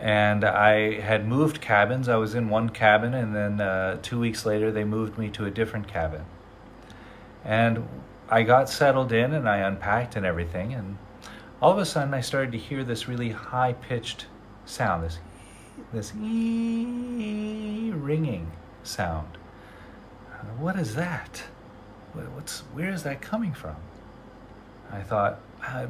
and 0.00 0.44
I 0.44 1.00
had 1.00 1.26
moved 1.26 1.60
cabins. 1.60 2.08
I 2.08 2.16
was 2.16 2.34
in 2.34 2.48
one 2.48 2.70
cabin, 2.70 3.14
and 3.14 3.34
then 3.34 3.60
uh, 3.60 3.98
two 4.02 4.18
weeks 4.18 4.44
later, 4.44 4.70
they 4.72 4.84
moved 4.84 5.18
me 5.18 5.30
to 5.30 5.44
a 5.44 5.50
different 5.50 5.88
cabin. 5.88 6.24
And 7.44 7.88
I 8.28 8.42
got 8.42 8.68
settled 8.68 9.12
in, 9.12 9.32
and 9.32 9.48
I 9.48 9.58
unpacked 9.58 10.16
and 10.16 10.26
everything, 10.26 10.74
and 10.74 10.98
all 11.60 11.72
of 11.72 11.78
a 11.78 11.86
sudden, 11.86 12.12
I 12.14 12.20
started 12.20 12.52
to 12.52 12.58
hear 12.58 12.84
this 12.84 13.08
really 13.08 13.30
high 13.30 13.72
pitched 13.72 14.26
sound, 14.66 15.04
this 15.04 15.18
this 15.92 16.12
ringing 16.14 17.92
sound. 18.82 19.38
What 20.58 20.76
is 20.76 20.94
that? 20.94 21.42
What's 22.12 22.60
where 22.74 22.90
is 22.90 23.02
that 23.04 23.20
coming 23.20 23.52
from? 23.52 23.76
I 24.92 25.00
thought, 25.00 25.40
uh, 25.66 25.86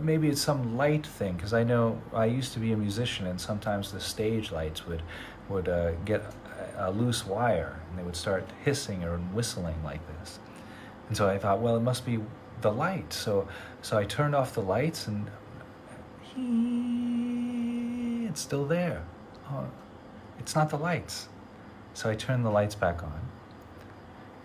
maybe 0.00 0.28
it's 0.28 0.40
some 0.40 0.76
light 0.76 1.06
thing 1.06 1.34
because 1.34 1.52
I 1.52 1.64
know 1.64 2.00
I 2.12 2.26
used 2.26 2.52
to 2.54 2.58
be 2.58 2.72
a 2.72 2.76
musician 2.76 3.26
and 3.26 3.40
sometimes 3.40 3.92
the 3.92 4.00
stage 4.00 4.50
lights 4.50 4.86
would 4.86 5.02
would 5.48 5.68
uh, 5.68 5.92
get 6.04 6.22
a, 6.78 6.90
loose 6.90 7.26
wire 7.26 7.80
and 7.88 7.98
they 7.98 8.02
would 8.02 8.16
start 8.16 8.48
hissing 8.64 9.04
or 9.04 9.18
whistling 9.18 9.82
like 9.84 10.00
this. 10.18 10.38
And 11.08 11.16
so 11.16 11.28
I 11.28 11.36
thought, 11.38 11.60
well, 11.60 11.76
it 11.76 11.80
must 11.80 12.06
be 12.06 12.20
the 12.60 12.72
light. 12.72 13.12
So 13.12 13.48
so 13.80 13.98
I 13.98 14.04
turned 14.04 14.34
off 14.34 14.54
the 14.54 14.62
lights 14.62 15.08
and 15.08 15.30
it's 18.28 18.40
still 18.40 18.64
there. 18.64 19.04
Oh, 19.50 19.66
it's 20.38 20.54
not 20.54 20.70
the 20.70 20.78
lights. 20.78 21.28
So 21.94 22.10
I 22.10 22.14
turned 22.14 22.44
the 22.44 22.50
lights 22.50 22.74
back 22.74 23.02
on 23.02 23.31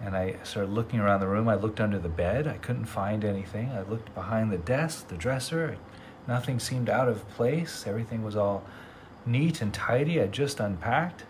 and 0.01 0.15
I 0.15 0.35
started 0.43 0.71
looking 0.71 0.99
around 0.99 1.21
the 1.21 1.27
room. 1.27 1.47
I 1.47 1.55
looked 1.55 1.79
under 1.79 1.97
the 1.97 2.09
bed. 2.09 2.47
I 2.47 2.57
couldn't 2.57 2.85
find 2.85 3.25
anything. 3.25 3.71
I 3.71 3.81
looked 3.81 4.13
behind 4.13 4.51
the 4.51 4.57
desk, 4.57 5.07
the 5.07 5.17
dresser. 5.17 5.77
Nothing 6.27 6.59
seemed 6.59 6.89
out 6.89 7.07
of 7.07 7.27
place. 7.29 7.85
Everything 7.87 8.23
was 8.23 8.35
all 8.35 8.63
neat 9.25 9.61
and 9.61 9.73
tidy. 9.73 10.21
I 10.21 10.27
just 10.27 10.59
unpacked. 10.59 11.23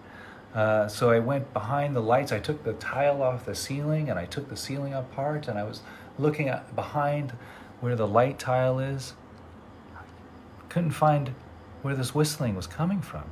Uh, 0.54 0.88
so 0.88 1.12
I 1.12 1.20
went 1.20 1.54
behind 1.54 1.96
the 1.96 2.02
lights. 2.02 2.32
I 2.32 2.40
took 2.40 2.64
the 2.64 2.74
tile 2.74 3.22
off 3.22 3.46
the 3.46 3.56
ceiling 3.56 4.10
and 4.10 4.20
I 4.20 4.26
took 4.26 4.50
the 4.50 4.58
ceiling 4.58 4.94
apart 4.94 5.48
and 5.48 5.58
I 5.58 5.64
was 5.64 5.82
looking 6.18 6.54
behind 6.76 7.34
where 7.80 7.96
the 7.96 8.08
light 8.08 8.40
tile 8.40 8.80
is. 8.80 9.14
I 9.96 10.02
Couldn't 10.68 10.92
find 10.92 11.34
where 11.84 11.96
this 11.96 12.14
whistling 12.14 12.56
was 12.56 12.68
coming 12.68 13.02
from. 13.02 13.26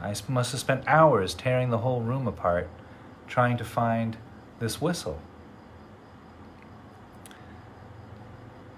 I 0.00 0.14
must 0.28 0.52
have 0.52 0.60
spent 0.60 0.84
hours 0.86 1.34
tearing 1.34 1.70
the 1.70 1.78
whole 1.78 2.00
room 2.00 2.26
apart 2.26 2.68
trying 3.26 3.56
to 3.56 3.64
find 3.64 4.16
this 4.58 4.80
whistle. 4.80 5.20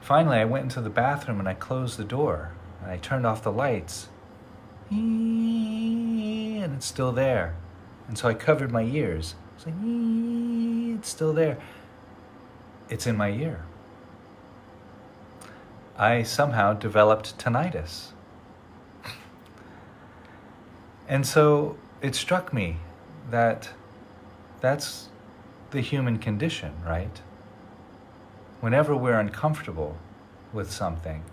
Finally, 0.01 0.39
I 0.39 0.45
went 0.45 0.65
into 0.65 0.81
the 0.81 0.91
bathroom 0.91 1.39
and 1.39 1.49
I 1.49 1.55
closed 1.55 1.99
the 1.99 2.05
door 2.05 2.53
and 2.83 2.91
I 2.91 2.97
turned 2.97 3.27
off 3.27 3.43
the 3.43 3.53
lights. 3.53 4.09
And 4.91 6.75
it's 6.75 6.87
still 6.87 7.13
there. 7.13 7.55
And 8.07 8.17
so 8.17 8.29
I 8.29 8.35
covered 8.35 8.73
my 8.73 8.83
ears. 8.83 9.35
It's 9.55 9.67
like, 9.67 9.75
it's 10.99 11.09
still 11.09 11.35
there. 11.35 11.59
It's 12.89 13.07
in 13.07 13.17
my 13.17 13.31
ear. 13.31 13.67
I 15.99 16.23
somehow 16.23 16.73
developed 16.73 17.39
tinnitus. 17.39 18.13
And 21.07 21.27
so 21.27 21.77
it 22.01 22.15
struck 22.15 22.53
me 22.53 22.79
that 23.31 23.71
that's 24.61 25.09
the 25.71 25.81
human 25.81 26.19
condition, 26.19 26.73
right? 26.85 27.21
Whenever 28.61 28.97
we're 28.97 29.19
uncomfortable 29.19 29.97
with 30.53 30.71
something, 30.71 31.25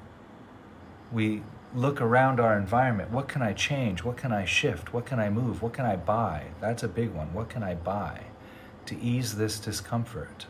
we 1.12 1.42
look 1.74 2.00
around 2.02 2.40
our 2.40 2.58
environment. 2.58 3.12
What 3.12 3.28
can 3.28 3.42
I 3.42 3.54
change? 3.54 4.04
What 4.04 4.18
can 4.18 4.32
I 4.32 4.46
shift? 4.46 4.94
What 4.94 5.06
can 5.06 5.20
I 5.20 5.30
move? 5.30 5.62
What 5.62 5.74
can 5.74 5.86
I 5.86 5.96
buy? 5.96 6.48
That's 6.62 6.84
a 6.84 6.88
big 6.88 7.12
one. 7.12 7.34
What 7.34 7.50
can 7.50 7.64
I 7.64 7.76
buy? 7.76 8.22
to 8.86 9.00
ease 9.00 9.36
this 9.36 9.60
discomfort. 9.60 10.46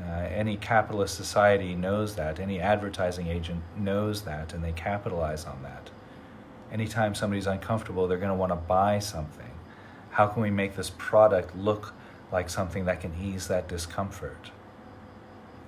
Uh, 0.00 0.04
any 0.04 0.56
capitalist 0.56 1.14
society 1.14 1.74
knows 1.74 2.16
that. 2.16 2.38
Any 2.38 2.60
advertising 2.60 3.28
agent 3.28 3.62
knows 3.76 4.22
that, 4.22 4.52
and 4.52 4.62
they 4.62 4.72
capitalize 4.72 5.44
on 5.46 5.62
that. 5.62 5.90
Anytime 6.70 7.14
somebody's 7.14 7.46
uncomfortable, 7.46 8.06
they're 8.06 8.18
going 8.18 8.30
to 8.30 8.34
want 8.34 8.52
to 8.52 8.56
buy 8.56 8.98
something. 8.98 9.45
How 10.16 10.26
can 10.26 10.40
we 10.40 10.50
make 10.50 10.76
this 10.76 10.88
product 10.96 11.54
look 11.54 11.92
like 12.32 12.48
something 12.48 12.86
that 12.86 13.02
can 13.02 13.12
ease 13.22 13.48
that 13.48 13.68
discomfort? 13.68 14.50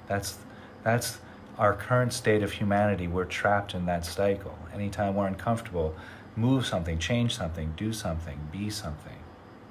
That's, 0.07 0.39
that's 0.83 1.19
our 1.59 1.75
current 1.75 2.15
state 2.15 2.43
of 2.43 2.53
humanity. 2.53 3.07
We're 3.09 3.27
trapped 3.27 3.75
in 3.75 3.85
that 3.85 4.07
cycle. 4.07 4.59
Anytime 4.73 5.15
we're 5.15 5.27
uncomfortable, 5.27 5.95
move 6.35 6.65
something, 6.65 6.99
change 6.99 7.37
something, 7.37 7.75
do 7.77 7.93
something, 7.93 8.49
be 8.51 8.71
something, 8.71 9.19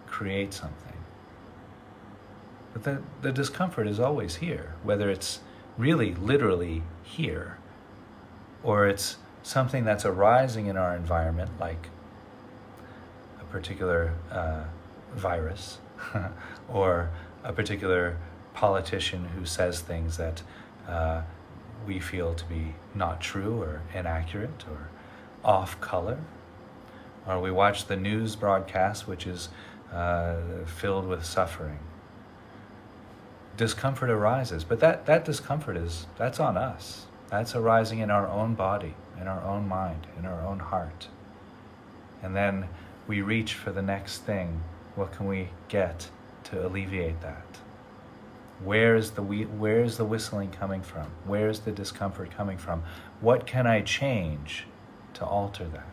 create 0.05 0.53
something. 0.53 0.93
But 2.73 2.83
the, 2.83 3.01
the 3.23 3.31
discomfort 3.31 3.87
is 3.87 3.99
always 3.99 4.35
here, 4.35 4.75
whether 4.83 5.09
it's 5.09 5.39
really 5.75 6.13
literally 6.13 6.83
here 7.01 7.57
or 8.61 8.85
it's 8.85 9.17
something 9.41 9.85
that's 9.85 10.05
arising 10.05 10.67
in 10.67 10.77
our 10.77 10.95
environment, 10.95 11.49
like 11.59 11.89
particular 13.51 14.13
uh, 14.31 14.63
virus 15.15 15.79
or 16.69 17.09
a 17.43 17.53
particular 17.53 18.17
politician 18.53 19.25
who 19.37 19.45
says 19.45 19.81
things 19.81 20.17
that 20.17 20.41
uh, 20.87 21.21
we 21.85 21.99
feel 21.99 22.33
to 22.33 22.45
be 22.45 22.75
not 22.95 23.21
true 23.21 23.61
or 23.61 23.81
inaccurate 23.93 24.65
or 24.69 24.89
off 25.43 25.79
color. 25.79 26.19
Or 27.25 27.39
we 27.39 27.51
watch 27.51 27.87
the 27.87 27.97
news 27.97 28.35
broadcast, 28.35 29.07
which 29.07 29.27
is 29.27 29.49
uh, 29.91 30.35
filled 30.65 31.07
with 31.07 31.25
suffering 31.25 31.79
discomfort 33.57 34.09
arises. 34.09 34.63
But 34.63 34.79
that, 34.79 35.05
that 35.07 35.25
discomfort 35.25 35.75
is, 35.75 36.05
that's 36.17 36.39
on 36.39 36.55
us. 36.55 37.07
That's 37.29 37.55
arising 37.55 37.99
in 37.99 38.09
our 38.09 38.27
own 38.27 38.53
body, 38.53 38.95
in 39.19 39.27
our 39.27 39.43
own 39.43 39.67
mind, 39.67 40.07
in 40.17 40.25
our 40.25 40.41
own 40.41 40.59
heart. 40.59 41.09
And 42.23 42.35
then 42.35 42.69
we 43.07 43.21
reach 43.21 43.53
for 43.53 43.71
the 43.71 43.81
next 43.81 44.19
thing. 44.19 44.61
What 44.95 45.11
can 45.13 45.27
we 45.27 45.49
get 45.69 46.09
to 46.45 46.65
alleviate 46.65 47.21
that? 47.21 47.45
Where 48.63 48.95
is 48.95 49.11
the 49.11 49.21
where 49.21 49.83
is 49.83 49.97
the 49.97 50.05
whistling 50.05 50.51
coming 50.51 50.81
from? 50.81 51.07
Where 51.25 51.47
is 51.47 51.59
the 51.61 51.71
discomfort 51.71 52.31
coming 52.31 52.57
from? 52.57 52.83
What 53.21 53.45
can 53.45 53.67
I 53.67 53.81
change 53.81 54.65
to 55.13 55.25
alter 55.25 55.65
that? 55.65 55.85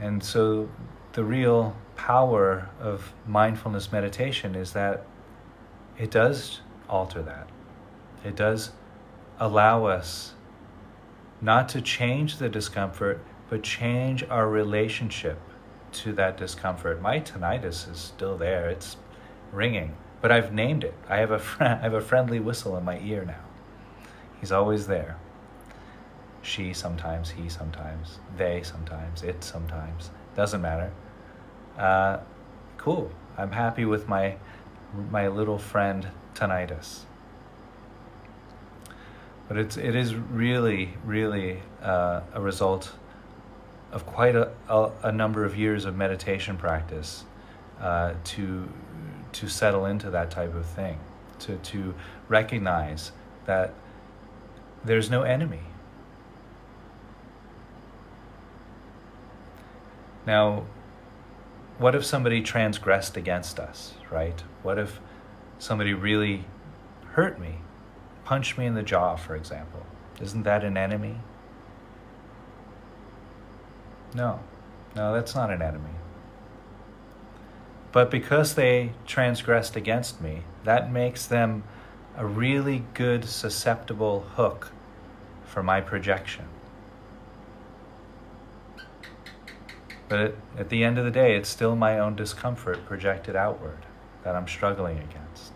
And 0.00 0.24
so 0.24 0.68
the 1.12 1.22
real 1.22 1.76
power 1.94 2.70
of 2.80 3.12
mindfulness 3.26 3.92
meditation 3.92 4.54
is 4.54 4.72
that 4.72 5.06
it 5.98 6.10
does 6.10 6.60
alter 6.88 7.22
that. 7.22 7.48
It 8.24 8.36
does 8.36 8.70
allow 9.38 9.86
us 9.86 10.34
not 11.40 11.68
to 11.70 11.80
change 11.80 12.36
the 12.36 12.48
discomfort, 12.48 13.20
but 13.50 13.62
change 13.62 14.22
our 14.24 14.48
relationship 14.48 15.38
to 15.92 16.12
that 16.12 16.36
discomfort. 16.36 17.02
My 17.02 17.20
tinnitus 17.20 17.90
is 17.90 17.98
still 17.98 18.38
there, 18.38 18.68
it's 18.70 18.96
ringing, 19.50 19.96
but 20.20 20.30
I've 20.30 20.52
named 20.52 20.84
it. 20.84 20.94
I 21.08 21.16
have 21.16 21.32
a, 21.32 21.38
fr- 21.38 21.62
I 21.64 21.76
have 21.76 21.94
a 21.94 22.00
friendly 22.00 22.38
whistle 22.38 22.76
in 22.76 22.84
my 22.84 22.98
ear 23.00 23.24
now. 23.24 23.44
He's 24.40 24.52
always 24.52 24.86
there. 24.86 25.18
She 26.42 26.72
sometimes, 26.72 27.30
he 27.30 27.48
sometimes, 27.48 28.18
they 28.36 28.62
sometimes, 28.62 29.22
it 29.22 29.44
sometimes. 29.44 30.10
Doesn't 30.34 30.60
matter. 30.60 30.92
Uh, 31.78 32.18
cool. 32.78 33.10
I'm 33.36 33.52
happy 33.52 33.84
with 33.84 34.08
my 34.08 34.36
my 35.10 35.28
little 35.28 35.58
friend 35.58 36.08
tinnitus. 36.34 37.04
But 39.48 39.56
it's 39.58 39.76
it 39.76 39.94
is 39.94 40.14
really 40.14 40.94
really 41.04 41.60
uh, 41.82 42.20
a 42.32 42.40
result 42.40 42.92
of 43.90 44.06
quite 44.06 44.34
a, 44.34 44.50
a, 44.68 44.90
a, 45.02 45.12
number 45.12 45.44
of 45.44 45.54
years 45.54 45.84
of 45.84 45.94
meditation 45.94 46.56
practice 46.56 47.24
uh, 47.80 48.14
to 48.24 48.68
to 49.32 49.48
settle 49.48 49.84
into 49.84 50.10
that 50.10 50.30
type 50.30 50.54
of 50.54 50.64
thing, 50.64 50.98
to 51.40 51.56
to 51.58 51.94
recognize 52.28 53.12
that 53.44 53.74
there's 54.84 55.10
no 55.10 55.22
enemy 55.22 55.60
Now, 60.26 60.66
what 61.78 61.94
if 61.94 62.04
somebody 62.04 62.42
transgressed 62.42 63.16
against 63.16 63.58
us, 63.58 63.94
right? 64.10 64.40
What 64.62 64.78
if 64.78 65.00
somebody 65.58 65.94
really 65.94 66.44
hurt 67.12 67.40
me, 67.40 67.58
punched 68.32 68.56
me 68.56 68.64
in 68.64 68.72
the 68.72 68.82
jaw, 68.82 69.14
for 69.14 69.36
example? 69.36 69.84
Isn't 70.18 70.44
that 70.44 70.64
an 70.64 70.78
enemy? 70.78 71.16
No, 74.14 74.40
no, 74.96 75.12
that's 75.12 75.34
not 75.34 75.50
an 75.50 75.60
enemy. 75.60 75.96
But 77.92 78.10
because 78.10 78.54
they 78.54 78.92
transgressed 79.06 79.76
against 79.76 80.22
me, 80.22 80.44
that 80.64 80.90
makes 80.90 81.26
them 81.26 81.64
a 82.16 82.24
really 82.24 82.86
good 82.94 83.26
susceptible 83.26 84.20
hook 84.36 84.72
for 85.44 85.62
my 85.62 85.82
projection. 85.82 86.46
But 90.08 90.36
at 90.56 90.70
the 90.70 90.84
end 90.84 90.96
of 90.96 91.04
the 91.04 91.10
day, 91.10 91.36
it's 91.36 91.50
still 91.50 91.76
my 91.76 91.98
own 91.98 92.16
discomfort 92.16 92.86
projected 92.86 93.36
outward 93.36 93.84
that 94.24 94.34
I'm 94.34 94.48
struggling 94.48 94.96
against. 95.00 95.51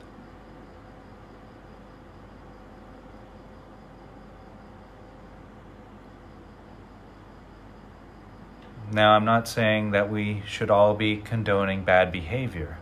Now, 8.93 9.17
I'm 9.17 9.25
not 9.25 9.49
saying 9.49 9.91
that 9.91 10.11
we 10.11 10.43
should 10.47 10.71
all 10.71 10.95
be 10.95 11.17
condoning 11.17 11.85
bad 11.85 12.13
behavior. 12.13 12.79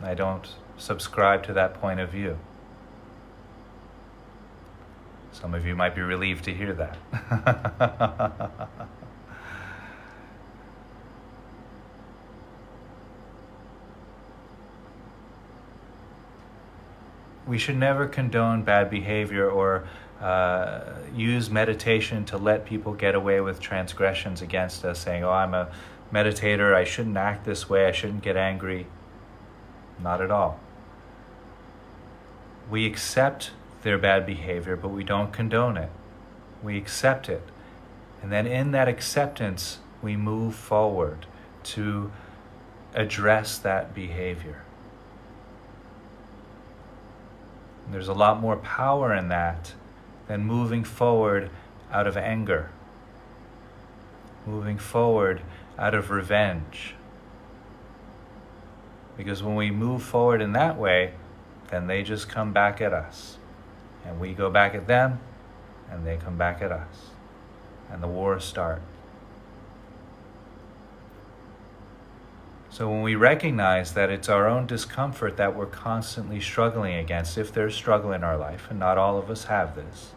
I 0.00 0.14
don't 0.14 0.48
subscribe 0.76 1.42
to 1.44 1.52
that 1.54 1.74
point 1.74 1.98
of 1.98 2.10
view. 2.10 2.38
Some 5.32 5.54
of 5.54 5.66
you 5.66 5.74
might 5.74 5.96
be 5.96 6.02
relieved 6.02 6.44
to 6.44 6.54
hear 6.54 6.72
that. 6.74 6.96
we 17.46 17.58
should 17.58 17.76
never 17.76 18.06
condone 18.06 18.62
bad 18.62 18.88
behavior 18.88 19.50
or 19.50 19.88
uh, 20.20 20.80
use 21.14 21.50
meditation 21.50 22.24
to 22.26 22.36
let 22.36 22.66
people 22.66 22.92
get 22.92 23.14
away 23.14 23.40
with 23.40 23.60
transgressions 23.60 24.42
against 24.42 24.84
us, 24.84 24.98
saying, 25.00 25.24
Oh, 25.24 25.30
I'm 25.30 25.54
a 25.54 25.70
meditator, 26.12 26.74
I 26.74 26.84
shouldn't 26.84 27.16
act 27.16 27.44
this 27.44 27.68
way, 27.68 27.86
I 27.86 27.92
shouldn't 27.92 28.22
get 28.22 28.36
angry. 28.36 28.86
Not 30.02 30.20
at 30.20 30.30
all. 30.30 30.60
We 32.70 32.86
accept 32.86 33.50
their 33.82 33.98
bad 33.98 34.26
behavior, 34.26 34.76
but 34.76 34.88
we 34.88 35.04
don't 35.04 35.32
condone 35.32 35.76
it. 35.76 35.90
We 36.62 36.76
accept 36.76 37.28
it. 37.28 37.42
And 38.22 38.30
then 38.30 38.46
in 38.46 38.70
that 38.72 38.88
acceptance, 38.88 39.78
we 40.02 40.16
move 40.16 40.54
forward 40.54 41.26
to 41.62 42.12
address 42.94 43.58
that 43.58 43.94
behavior. 43.94 44.62
There's 47.90 48.08
a 48.08 48.14
lot 48.14 48.40
more 48.40 48.56
power 48.56 49.14
in 49.14 49.28
that 49.28 49.72
than 50.30 50.46
moving 50.46 50.84
forward 50.84 51.50
out 51.90 52.06
of 52.06 52.16
anger, 52.16 52.70
moving 54.46 54.78
forward 54.78 55.42
out 55.76 55.92
of 55.92 56.08
revenge. 56.08 56.94
Because 59.16 59.42
when 59.42 59.56
we 59.56 59.72
move 59.72 60.04
forward 60.04 60.40
in 60.40 60.52
that 60.52 60.78
way, 60.78 61.14
then 61.70 61.88
they 61.88 62.04
just 62.04 62.28
come 62.28 62.52
back 62.52 62.80
at 62.80 62.92
us. 62.92 63.38
And 64.06 64.20
we 64.20 64.32
go 64.32 64.48
back 64.48 64.72
at 64.72 64.86
them, 64.86 65.18
and 65.90 66.06
they 66.06 66.16
come 66.16 66.38
back 66.38 66.62
at 66.62 66.70
us. 66.70 67.10
And 67.90 68.00
the 68.00 68.06
war 68.06 68.38
starts. 68.38 68.84
So 72.70 72.88
when 72.88 73.02
we 73.02 73.16
recognize 73.16 73.94
that 73.94 74.10
it's 74.10 74.28
our 74.28 74.46
own 74.46 74.68
discomfort 74.68 75.36
that 75.38 75.56
we're 75.56 75.66
constantly 75.66 76.40
struggling 76.40 76.94
against, 76.94 77.36
if 77.36 77.52
there's 77.52 77.74
struggle 77.74 78.12
in 78.12 78.22
our 78.22 78.36
life, 78.36 78.68
and 78.70 78.78
not 78.78 78.96
all 78.96 79.18
of 79.18 79.28
us 79.28 79.46
have 79.46 79.74
this, 79.74 80.12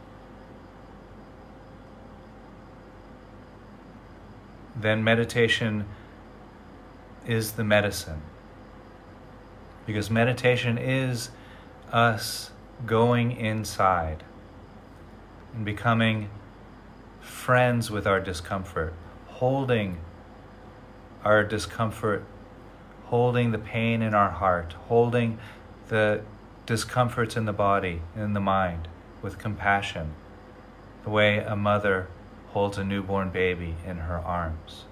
then 4.75 5.03
meditation 5.03 5.85
is 7.25 7.53
the 7.53 7.63
medicine. 7.63 8.21
Because 9.85 10.09
meditation 10.09 10.77
is 10.77 11.29
us 11.91 12.51
going 12.85 13.31
inside 13.31 14.23
and 15.53 15.63
becoming 15.63 16.29
friends 17.21 17.91
with 17.91 18.07
our 18.07 18.19
discomfort, 18.19 18.93
holding 19.27 19.99
our 21.23 21.43
discomfort, 21.43 22.25
holding 23.05 23.51
the 23.51 23.57
pain 23.59 24.01
in 24.01 24.13
our 24.13 24.31
heart, 24.31 24.73
holding 24.87 25.37
the 25.89 26.21
discomforts 26.65 27.35
in 27.35 27.45
the 27.45 27.53
body, 27.53 28.01
in 28.15 28.33
the 28.33 28.39
mind, 28.39 28.87
with 29.21 29.37
compassion, 29.37 30.13
the 31.03 31.09
way 31.09 31.37
a 31.39 31.55
mother 31.55 32.07
holds 32.53 32.77
a 32.77 32.83
newborn 32.83 33.31
baby 33.31 33.75
in 33.85 33.97
her 33.97 34.19
arms. 34.19 34.85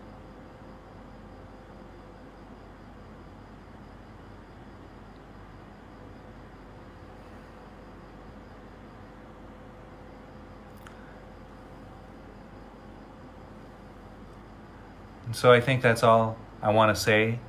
And 15.27 15.35
so 15.35 15.53
I 15.53 15.61
think 15.61 15.81
that's 15.81 16.03
all 16.03 16.35
I 16.61 16.71
want 16.71 16.93
to 16.93 17.01
say 17.01 17.39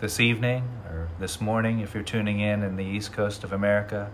this 0.00 0.20
evening 0.20 0.64
or 0.90 1.08
this 1.18 1.40
morning 1.40 1.78
if 1.78 1.94
you're 1.94 2.02
tuning 2.02 2.40
in 2.40 2.62
in 2.62 2.76
the 2.76 2.84
east 2.84 3.12
coast 3.12 3.44
of 3.44 3.52
America, 3.52 4.10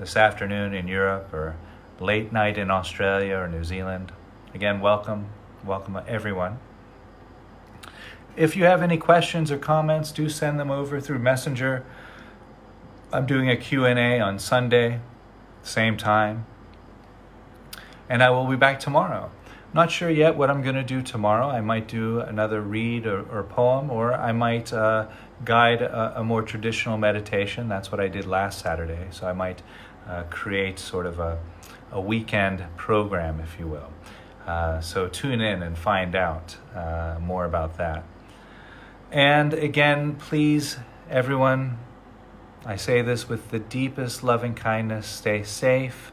this 0.00 0.16
afternoon 0.16 0.74
in 0.74 0.88
Europe, 0.88 1.32
or 1.32 1.56
late 2.00 2.32
night 2.32 2.58
in 2.58 2.70
Australia 2.70 3.36
or 3.36 3.46
New 3.46 3.62
Zealand. 3.62 4.12
Again, 4.54 4.80
welcome, 4.80 5.26
welcome 5.64 6.00
everyone. 6.06 6.58
If 8.36 8.56
you 8.56 8.64
have 8.64 8.80
any 8.80 8.96
questions 8.96 9.50
or 9.50 9.58
comments, 9.58 10.12
do 10.12 10.28
send 10.28 10.58
them 10.58 10.70
over 10.70 11.00
through 11.00 11.18
Messenger. 11.18 11.84
I'm 13.12 13.26
doing 13.26 13.50
a 13.50 13.56
Q&A 13.56 14.20
on 14.20 14.38
Sunday, 14.38 15.00
same 15.62 15.96
time. 15.96 16.46
And 18.08 18.22
I 18.22 18.30
will 18.30 18.46
be 18.46 18.56
back 18.56 18.80
tomorrow. 18.80 19.30
Not 19.74 19.90
sure 19.90 20.08
yet 20.08 20.36
what 20.36 20.48
I'm 20.48 20.62
going 20.62 20.76
to 20.76 20.84
do 20.84 21.02
tomorrow. 21.02 21.48
I 21.48 21.60
might 21.60 21.88
do 21.88 22.20
another 22.20 22.62
read 22.62 23.06
or, 23.06 23.22
or 23.30 23.42
poem, 23.42 23.90
or 23.90 24.14
I 24.14 24.32
might 24.32 24.72
uh, 24.72 25.08
guide 25.44 25.82
a, 25.82 26.20
a, 26.20 26.24
more 26.24 26.40
traditional 26.40 26.96
meditation. 26.96 27.68
That's 27.68 27.92
what 27.92 28.00
I 28.00 28.08
did 28.08 28.26
last 28.26 28.60
Saturday. 28.60 29.08
So 29.10 29.26
I 29.26 29.32
might 29.32 29.62
uh, 30.08 30.22
create 30.30 30.78
sort 30.78 31.04
of 31.04 31.18
a, 31.18 31.38
a 31.92 32.00
weekend 32.00 32.64
program, 32.76 33.40
if 33.40 33.58
you 33.58 33.66
will. 33.66 33.90
Uh, 34.46 34.80
so 34.80 35.08
tune 35.08 35.40
in 35.40 35.62
and 35.62 35.76
find 35.76 36.14
out 36.14 36.56
uh, 36.74 37.18
more 37.20 37.44
about 37.44 37.78
that. 37.78 38.04
And 39.10 39.52
again, 39.52 40.16
please, 40.16 40.78
everyone, 41.10 41.78
I 42.64 42.76
say 42.76 43.02
this 43.02 43.28
with 43.28 43.50
the 43.50 43.58
deepest 43.58 44.22
loving 44.22 44.54
kindness 44.54 45.06
stay 45.06 45.42
safe, 45.42 46.12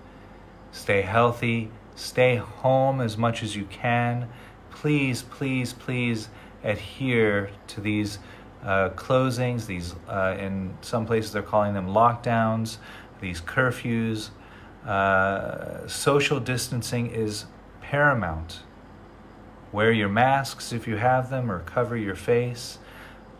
stay 0.72 1.02
healthy 1.02 1.72
Stay 1.96 2.38
home 2.38 3.02
as 3.02 3.18
much 3.18 3.44
as 3.44 3.56
you 3.56 3.66
can. 3.66 4.28
Please, 4.72 5.22
please, 5.22 5.74
please 5.74 6.30
adhere 6.64 7.52
to 7.68 7.82
these 7.82 8.20
uh, 8.64 8.90
closings. 8.90 9.68
These, 9.68 9.94
uh, 10.08 10.36
in 10.40 10.76
some 10.82 11.06
places, 11.06 11.32
they're 11.32 11.44
calling 11.44 11.74
them 11.74 11.88
lockdowns. 11.88 12.78
These 13.22 13.42
curfews. 13.42 14.30
Uh, 14.86 15.88
social 15.88 16.40
distancing 16.40 17.12
is 17.12 17.46
paramount. 17.94 18.64
Wear 19.72 19.92
your 19.92 20.10
masks 20.10 20.74
if 20.74 20.88
you 20.88 20.96
have 20.96 21.30
them, 21.30 21.52
or 21.52 21.60
cover 21.60 21.96
your 21.96 22.16
face. 22.16 22.80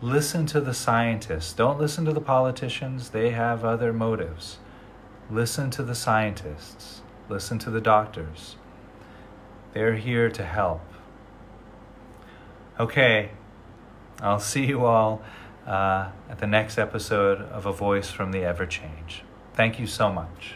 Listen 0.00 0.46
to 0.46 0.60
the 0.60 0.72
scientists. 0.72 1.52
Don't 1.52 1.76
listen 1.76 2.04
to 2.04 2.12
the 2.12 2.20
politicians, 2.20 3.10
they 3.10 3.30
have 3.30 3.64
other 3.64 3.92
motives. 3.92 4.58
Listen 5.28 5.70
to 5.70 5.82
the 5.82 5.96
scientists. 5.96 7.02
Listen 7.28 7.58
to 7.58 7.68
the 7.68 7.80
doctors. 7.80 8.54
They're 9.72 9.96
here 9.96 10.30
to 10.30 10.44
help. 10.44 10.86
Okay, 12.78 13.30
I'll 14.20 14.38
see 14.38 14.66
you 14.66 14.84
all 14.84 15.20
uh, 15.66 16.10
at 16.30 16.38
the 16.38 16.46
next 16.46 16.78
episode 16.78 17.40
of 17.40 17.66
A 17.66 17.72
Voice 17.72 18.08
from 18.08 18.30
the 18.30 18.44
Ever 18.44 18.66
Change. 18.66 19.24
Thank 19.54 19.80
you 19.80 19.88
so 19.88 20.12
much. 20.12 20.54